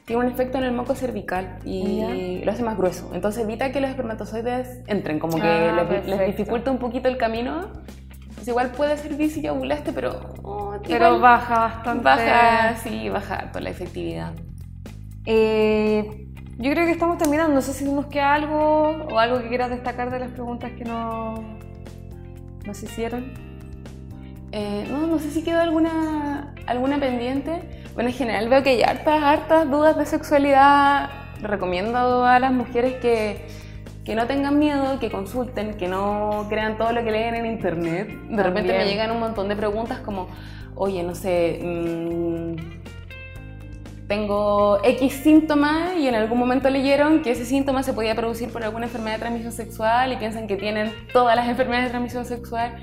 tiene 0.09 0.25
un 0.25 0.31
efecto 0.31 0.57
en 0.57 0.63
el 0.63 0.71
moco 0.71 0.95
cervical 0.95 1.59
y 1.63 2.41
lo 2.43 2.51
hace 2.51 2.63
más 2.63 2.75
grueso. 2.75 3.11
Entonces 3.13 3.43
evita 3.43 3.71
que 3.71 3.79
los 3.79 3.91
espermatozoides 3.91 4.79
entren, 4.87 5.19
como 5.19 5.35
que 5.35 5.47
Ah, 5.47 5.85
les, 5.87 6.07
les 6.07 6.25
dificulta 6.25 6.71
un 6.71 6.79
poquito 6.79 7.09
el 7.09 7.17
camino. 7.17 7.67
Pues 8.33 8.47
igual 8.47 8.71
puede 8.71 8.97
servir 8.97 9.29
si 9.29 9.43
ya 9.43 9.53
ovulaste, 9.53 9.93
pero... 9.93 10.33
oh, 10.41 10.73
Pero 10.87 11.19
baja 11.19 11.59
bastante. 11.59 12.03
Baja, 12.03 12.75
sí, 12.77 13.07
baja 13.09 13.51
con 13.51 13.63
la 13.63 13.69
efectividad. 13.69 14.31
Eh, 15.27 16.25
yo 16.57 16.71
creo 16.71 16.87
que 16.87 16.91
estamos 16.91 17.19
terminando. 17.19 17.53
No 17.53 17.61
sé 17.61 17.73
si 17.73 17.85
nos 17.85 18.07
queda 18.07 18.33
algo 18.33 19.05
o 19.11 19.19
algo 19.19 19.43
que 19.43 19.47
quieras 19.47 19.69
destacar 19.69 20.09
de 20.09 20.21
las 20.21 20.31
preguntas 20.31 20.71
que 20.71 20.85
no, 20.85 21.35
nos 22.65 22.81
hicieron. 22.81 23.31
Eh, 24.53 24.87
no, 24.89 25.05
no 25.05 25.19
sé 25.19 25.29
si 25.29 25.43
quedó 25.43 25.59
alguna, 25.59 26.55
alguna 26.65 26.99
pendiente. 26.99 27.78
Bueno, 27.99 28.11
en 28.11 28.15
general 28.15 28.47
veo 28.47 28.63
que 28.63 28.69
hay 28.69 28.81
hartas, 28.81 29.21
hartas 29.21 29.69
dudas 29.69 29.97
de 29.97 30.05
sexualidad. 30.05 31.09
Recomiendo 31.41 32.23
a 32.23 32.39
las 32.39 32.53
mujeres 32.53 32.93
que, 33.01 33.45
que 34.05 34.15
no 34.15 34.25
tengan 34.25 34.57
miedo, 34.57 34.99
que 35.01 35.11
consulten, 35.11 35.73
que 35.75 35.89
no 35.89 36.45
crean 36.47 36.77
todo 36.77 36.93
lo 36.93 37.03
que 37.03 37.11
leen 37.11 37.35
en 37.35 37.45
internet. 37.45 38.07
De 38.29 38.41
repente 38.41 38.71
me 38.71 38.85
llegan 38.85 39.11
un 39.11 39.19
montón 39.19 39.49
de 39.49 39.57
preguntas 39.57 39.99
como, 39.99 40.29
oye, 40.75 41.03
no 41.03 41.13
sé, 41.13 41.59
mm, 41.61 42.55
tengo 44.07 44.79
X 44.81 45.15
síntoma 45.15 45.95
y 45.99 46.07
en 46.07 46.15
algún 46.15 46.39
momento 46.39 46.69
leyeron 46.69 47.21
que 47.21 47.31
ese 47.31 47.43
síntoma 47.43 47.83
se 47.83 47.91
podía 47.91 48.15
producir 48.15 48.49
por 48.49 48.63
alguna 48.63 48.85
enfermedad 48.85 49.15
de 49.15 49.19
transmisión 49.19 49.51
sexual 49.51 50.13
y 50.13 50.15
piensan 50.15 50.47
que 50.47 50.55
tienen 50.55 50.93
todas 51.11 51.35
las 51.35 51.49
enfermedades 51.49 51.87
de 51.87 51.89
transmisión 51.89 52.23
sexual. 52.23 52.77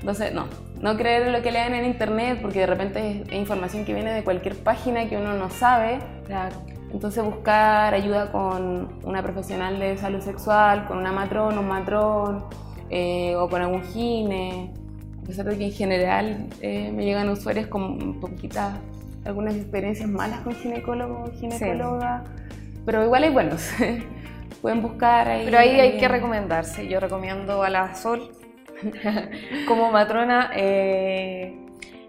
Entonces, 0.00 0.32
no, 0.32 0.46
no 0.84 0.98
creer 0.98 1.22
en 1.22 1.32
lo 1.32 1.40
que 1.40 1.50
lean 1.50 1.72
en 1.72 1.86
internet 1.86 2.40
porque 2.42 2.60
de 2.60 2.66
repente 2.66 3.22
es, 3.26 3.32
información 3.32 3.86
que 3.86 3.94
viene 3.94 4.12
de 4.12 4.22
cualquier 4.22 4.54
página 4.54 5.08
que 5.08 5.16
uno 5.16 5.32
no 5.32 5.48
sabe. 5.48 5.98
Claro. 6.26 6.56
Entonces 6.92 7.24
buscar 7.24 7.94
ayuda 7.94 8.30
con 8.30 8.90
una 9.02 9.22
profesional 9.22 9.80
de 9.80 9.96
salud 9.96 10.20
sexual, 10.20 10.86
con 10.86 10.98
una 10.98 11.10
matrón, 11.10 11.56
un 11.56 11.66
matrón 11.66 12.44
eh, 12.90 13.34
o 13.34 13.48
con 13.48 13.62
algún 13.62 13.82
gine. 13.82 14.74
A 15.22 15.26
pesar 15.26 15.46
de 15.46 15.56
que 15.56 15.64
en 15.64 15.72
general 15.72 16.48
eh, 16.60 16.92
me 16.92 17.06
llegan 17.06 17.30
usuarios 17.30 17.66
con 17.68 18.20
poquitas, 18.20 18.74
algunas 19.24 19.56
experiencias 19.56 20.06
malas 20.06 20.40
con 20.40 20.54
ginecólogos, 20.54 21.30
ginecólogas, 21.40 22.28
pero 22.84 23.02
igual 23.02 23.24
hay 23.24 23.30
buenos. 23.30 23.70
Pueden 24.60 24.82
buscar 24.82 25.28
ahí. 25.28 25.46
Pero 25.46 25.58
ahí 25.58 25.80
hay 25.80 25.96
que 25.96 26.08
recomendarse. 26.08 26.86
Yo 26.88 27.00
recomiendo 27.00 27.62
a 27.62 27.70
la 27.70 27.94
Sol 27.94 28.30
como 29.68 29.90
matrona. 29.90 30.50
eh, 30.54 31.60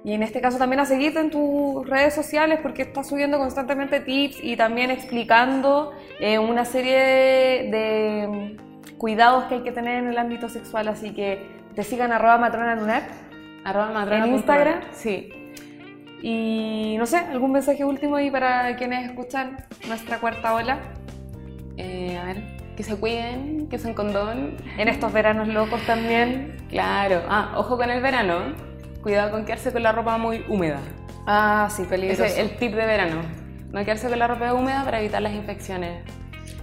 y 0.05 0.13
en 0.13 0.21
este 0.21 0.39
caso 0.39 0.59
también 0.59 0.79
a 0.79 0.85
seguirte 0.85 1.19
en 1.19 1.31
tus 1.31 1.89
redes 1.89 2.13
sociales 2.13 2.59
porque 2.61 2.83
estás 2.83 3.09
subiendo 3.09 3.39
constantemente 3.39 3.99
tips 3.99 4.37
y 4.43 4.55
también 4.55 4.91
explicando 4.91 5.93
eh, 6.19 6.37
una 6.37 6.63
serie 6.63 6.99
de, 7.71 8.55
cuidados 8.99 9.45
que 9.45 9.55
hay 9.55 9.61
que 9.61 9.71
tener 9.71 10.03
en 10.03 10.07
el 10.09 10.17
ámbito 10.19 10.47
sexual. 10.47 10.89
Así 10.89 11.11
que 11.15 11.47
te 11.73 11.81
sigan 11.81 12.11
arroba 12.11 12.37
matrona 12.37 12.75
lunar. 12.75 13.01
Arroba 13.63 13.89
matrona 13.89 14.25
¿En 14.25 14.33
Instagram? 14.35 14.79
Sí. 14.91 15.33
Y 16.21 16.95
no 16.99 17.07
sé, 17.07 17.17
algún 17.17 17.51
mensaje 17.51 17.83
último 17.83 18.15
ahí 18.15 18.29
para 18.29 18.75
quienes 18.75 19.09
escuchan 19.09 19.57
nuestra 19.87 20.19
cuarta 20.19 20.53
ola 20.53 20.79
Eh, 21.77 22.15
a 22.15 22.25
ver, 22.25 22.54
que 22.75 22.83
se 22.83 22.95
cuiden, 22.97 23.67
que 23.69 23.77
usen 23.77 23.93
condón. 23.93 24.57
en 24.77 24.87
estos 24.87 25.11
veranos 25.13 25.47
locos 25.47 25.81
también. 25.85 26.57
Claro. 26.69 27.21
Ah, 27.29 27.53
ojo 27.57 27.77
con 27.77 27.89
el 27.89 28.01
verano. 28.01 28.53
Cuidado 29.01 29.31
con 29.31 29.45
quedarse 29.45 29.71
con 29.71 29.83
la 29.83 29.91
ropa 29.91 30.17
muy 30.17 30.43
húmeda. 30.49 30.79
Ah, 31.27 31.67
sí, 31.71 31.83
peligroso. 31.83 32.23
Ese 32.23 32.41
es 32.41 32.49
el 32.51 32.57
tip 32.57 32.73
de 32.73 32.85
verano. 32.85 33.21
No 33.71 33.79
quedarse 33.83 34.09
con 34.09 34.19
la 34.19 34.27
ropa 34.27 34.53
húmeda 34.53 34.83
para 34.83 34.99
evitar 34.99 35.21
las 35.21 35.33
infecciones. 35.33 36.03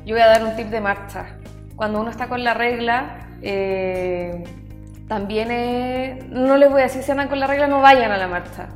Yo 0.04 0.14
voy 0.14 0.22
a 0.22 0.26
dar 0.26 0.42
un 0.44 0.56
tip 0.56 0.66
de 0.68 0.80
marcha. 0.80 1.36
Cuando 1.76 2.00
uno 2.00 2.10
está 2.10 2.26
con 2.28 2.42
la 2.44 2.54
regla, 2.54 3.28
eh, 3.42 4.42
también 5.08 5.50
es- 5.50 6.24
no 6.28 6.56
les 6.56 6.70
voy 6.70 6.80
a 6.80 6.84
decir 6.84 7.02
si 7.02 7.10
andan 7.10 7.28
con 7.28 7.38
la 7.40 7.46
regla, 7.46 7.66
no 7.66 7.80
vayan 7.80 8.10
a 8.12 8.16
la 8.18 8.28
marcha. 8.28 8.68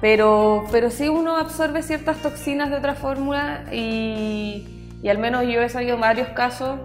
Pero, 0.00 0.64
pero 0.72 0.90
sí 0.90 1.08
uno 1.08 1.36
absorbe 1.36 1.82
ciertas 1.82 2.16
toxinas 2.18 2.70
de 2.70 2.76
otra 2.76 2.94
fórmula 2.94 3.64
y, 3.72 4.71
y 5.02 5.08
al 5.08 5.18
menos 5.18 5.44
yo 5.44 5.60
he 5.62 5.68
sabido 5.68 5.98
varios 5.98 6.28
casos 6.28 6.78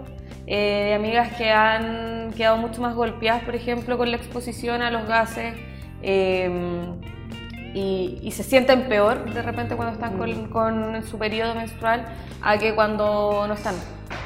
eh, 0.46 0.86
de 0.88 0.94
amigas 0.94 1.32
que 1.36 1.50
han 1.50 2.32
quedado 2.36 2.56
mucho 2.56 2.82
más 2.82 2.94
golpeadas, 2.94 3.42
por 3.44 3.54
ejemplo, 3.54 3.96
con 3.96 4.10
la 4.10 4.16
exposición 4.16 4.82
a 4.82 4.90
los 4.90 5.06
gases. 5.06 5.54
eh, 6.02 6.50
y, 7.74 8.18
y 8.22 8.30
se 8.32 8.42
sienten 8.42 8.88
peor 8.88 9.32
de 9.32 9.42
repente 9.42 9.76
cuando 9.76 9.94
están 9.94 10.16
con, 10.16 10.48
con 10.48 11.02
su 11.04 11.18
periodo 11.18 11.54
menstrual 11.54 12.06
a 12.42 12.58
que 12.58 12.74
cuando 12.74 13.44
no 13.46 13.54
están. 13.54 13.74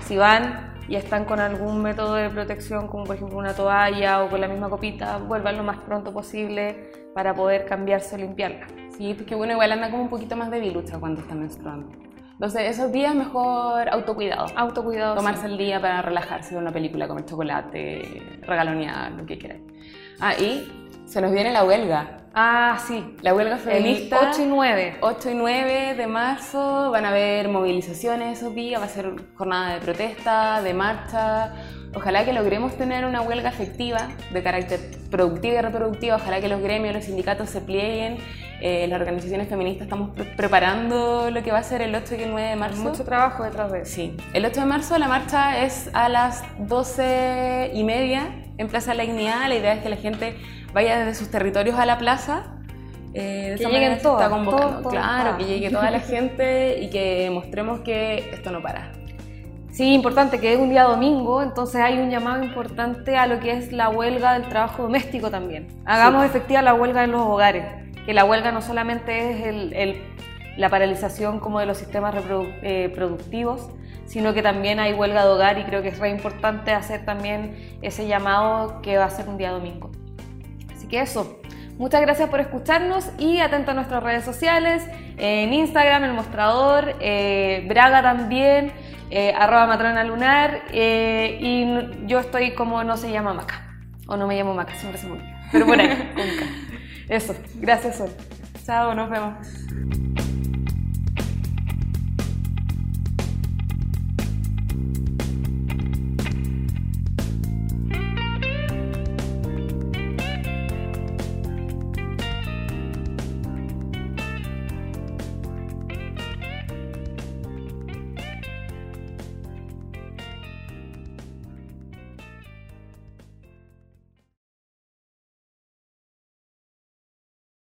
Si 0.07 0.17
van 0.17 0.75
y 0.89 0.97
están 0.97 1.25
con 1.25 1.41
algún 1.41 1.83
método 1.83 2.15
de 2.15 2.31
protección, 2.31 2.89
como 2.89 3.05
por 3.05 3.17
ejemplo 3.17 3.39
una 3.39 3.55
toalla 3.55 4.23
o 4.23 4.31
con 4.31 4.41
la 4.41 4.49
misma 4.49 4.69
copita, 4.69 5.19
vuelvan 5.19 5.57
lo 5.57 5.65
más 5.65 5.79
pronto 5.79 6.13
posible 6.13 6.91
para 7.15 7.35
poder 7.35 7.67
cambiarse 7.67 8.15
o 8.15 8.19
limpiarla. 8.19 8.67
Sí, 8.97 9.15
porque 9.15 9.35
uno 9.35 9.53
igual 9.53 9.73
anda 9.73 9.91
como 9.91 10.05
un 10.05 10.09
poquito 10.09 10.37
más 10.37 10.51
debilucha 10.51 10.99
cuando 10.99 11.21
está 11.21 11.35
menstruando. 11.35 11.91
Entonces, 12.43 12.77
esos 12.77 12.91
días 12.91 13.15
mejor 13.15 13.89
autocuidado. 13.89 14.47
Autocuidado. 14.57 15.15
Tomarse 15.15 15.43
sí. 15.43 15.53
el 15.53 15.59
día 15.59 15.81
para 15.81 16.03
relajarse, 16.03 16.57
ver 16.57 16.61
una 16.61 16.73
película, 16.73 17.07
comer 17.07 17.25
chocolate, 17.25 18.41
regalonear, 18.43 19.13
lo 19.13 19.25
que 19.25 19.39
quieran. 19.39 19.61
Ah, 20.19 20.35
y 20.35 20.69
se 21.05 21.21
nos 21.21 21.31
viene 21.31 21.53
la 21.53 21.63
huelga. 21.63 22.23
Ah, 22.35 22.81
sí. 22.85 23.15
La 23.23 23.33
huelga 23.33 23.55
El 23.55 23.61
feminista. 23.61 24.31
8 24.33 24.43
y 24.43 24.47
9. 24.47 24.97
8 25.03 25.31
y 25.31 25.35
9 25.35 25.95
de 25.95 26.07
marzo 26.09 26.91
van 26.91 27.05
a 27.05 27.11
haber 27.11 27.49
movilizaciones 27.49 28.41
esos 28.41 28.53
días, 28.57 28.81
va 28.81 28.87
a 28.87 28.89
ser 28.89 29.15
jornada 29.37 29.75
de 29.75 29.81
protesta, 29.81 30.63
de 30.63 30.75
marcha, 30.75 31.53
Ojalá 31.95 32.25
que 32.25 32.33
logremos 32.33 32.77
tener 32.77 33.05
una 33.05 33.21
huelga 33.21 33.51
efectiva 33.51 34.09
de 34.33 34.43
carácter 34.43 34.81
productiva 35.11 35.59
y 35.59 35.61
reproductiva. 35.61 36.17
Ojalá 36.17 36.41
que 36.41 36.49
los 36.49 36.63
gremios, 36.63 36.95
los 36.95 37.05
sindicatos 37.05 37.51
se 37.51 37.61
plieguen. 37.61 38.17
Eh, 38.61 38.87
las 38.89 39.01
organizaciones 39.01 39.49
feministas 39.49 39.87
estamos 39.87 40.11
preparando 40.37 41.31
lo 41.31 41.43
que 41.43 41.51
va 41.51 41.59
a 41.59 41.63
ser 41.63 41.83
el 41.83 41.95
8 41.95 42.15
y 42.15 42.23
el 42.23 42.31
9 42.31 42.49
de 42.49 42.57
marzo. 42.57 42.83
Mucho 42.83 43.05
trabajo 43.05 43.43
detrás 43.43 43.73
de 43.73 43.83
eso. 43.83 43.93
Sí. 43.93 44.17
El 44.33 44.47
8 44.47 44.61
de 44.61 44.67
marzo 44.67 44.99
la 44.99 45.09
marcha 45.09 45.65
es 45.65 45.91
a 45.93 46.09
las 46.09 46.45
12 46.59 47.73
y 47.75 47.85
media 47.85 48.31
en 48.57 48.69
Plaza 48.69 48.95
La 48.95 49.03
Dignidad. 49.03 49.49
La 49.49 49.57
idea 49.57 49.75
es 49.75 49.83
que 49.83 49.89
la 49.89 49.97
gente 49.97 50.37
vaya 50.73 50.99
desde 50.99 51.15
sus 51.15 51.31
territorios 51.31 51.79
a 51.79 51.85
la 51.85 51.99
plaza. 51.99 52.45
Eh, 53.15 53.57
que 53.59 53.67
lleguen 53.67 54.01
todos. 54.01 54.89
claro, 54.89 55.37
que 55.37 55.45
llegue 55.45 55.69
toda 55.69 55.91
la 55.91 56.01
gente 56.01 56.81
y 56.81 56.89
que 56.89 57.29
mostremos 57.31 57.81
que 57.81 58.31
esto 58.33 58.51
no 58.51 58.63
para. 58.63 58.93
Sí, 59.73 59.95
importante 59.95 60.39
que 60.39 60.53
es 60.53 60.59
un 60.59 60.69
día 60.69 60.83
domingo, 60.83 61.43
entonces 61.43 61.81
hay 61.81 61.99
un 61.99 62.11
llamado 62.11 62.45
importante 62.45 63.17
a 63.17 63.27
lo 63.27 63.41
que 63.41 63.53
es 63.53 63.73
la 63.73 63.89
huelga 63.89 64.35
del 64.35 64.47
trabajo 64.47 64.83
doméstico 64.83 65.31
también. 65.31 65.67
Hagamos 65.87 66.27
efectiva 66.27 66.61
la 66.61 66.75
huelga 66.75 67.05
en 67.05 67.13
los 67.13 67.23
hogares, 67.23 67.65
que 68.05 68.13
la 68.13 68.27
huelga 68.27 68.53
no 68.53 68.61
solamente 68.61 69.31
es 69.31 69.47
el, 69.75 70.03
la 70.59 70.69
paralización 70.69 71.41
como 71.41 71.59
de 71.59 71.65
los 71.65 71.79
sistemas 71.79 72.15
eh, 72.63 72.93
sino 74.05 74.35
que 74.35 74.43
también 74.43 74.79
hay 74.79 74.93
huelga 74.93 75.25
de 75.25 75.31
hogar 75.31 75.59
y 75.59 75.65
creo 75.65 75.81
que 75.81 75.89
es 75.89 75.99
muy 75.99 76.11
importante 76.11 76.73
hacer 76.73 77.07
también 77.07 77.79
ese 77.81 78.07
llamado 78.07 78.83
que 78.83 78.99
va 78.99 79.07
a 79.07 79.11
ser 79.11 79.27
un 79.27 79.39
día 79.39 79.53
domingo. 79.53 79.91
Así 80.77 80.87
que 80.87 81.01
eso, 81.01 81.41
Muchas 81.79 82.03
gracias 82.03 82.29
por 82.29 82.39
escucharnos 82.39 83.11
y 83.19 83.39
atento 83.39 83.71
a 83.71 83.75
nuestras 83.75 84.03
redes 84.03 84.25
sociales, 84.25 84.87
en 85.17 85.53
Instagram, 85.55 86.05
El 86.05 86.13
Mostrador, 86.13 86.95
eh, 87.01 87.65
Braga 87.67 88.03
también, 88.03 88.73
eh, 89.15 89.35
arroba 89.39 89.67
matrona 89.67 90.05
lunar 90.05 90.63
eh, 90.73 91.39
y 91.39 92.07
yo 92.07 92.19
estoy 92.19 92.53
como 92.53 92.83
no 92.83 92.97
se 92.97 93.13
llama 93.13 93.35
Maca, 93.35 93.77
o 94.07 94.17
no 94.17 94.27
me 94.27 94.37
llamo 94.37 94.55
Maca, 94.55 94.75
siempre 94.75 94.99
se 94.99 95.07
me 95.07 95.19
Pero 95.53 95.67
por 95.67 95.79
ahí, 95.79 96.13
Eso, 97.11 97.37
gracias 97.57 97.99
Sol. 97.99 98.11
Chao, 98.65 98.95
nos 98.95 99.11
vemos. 99.11 100.12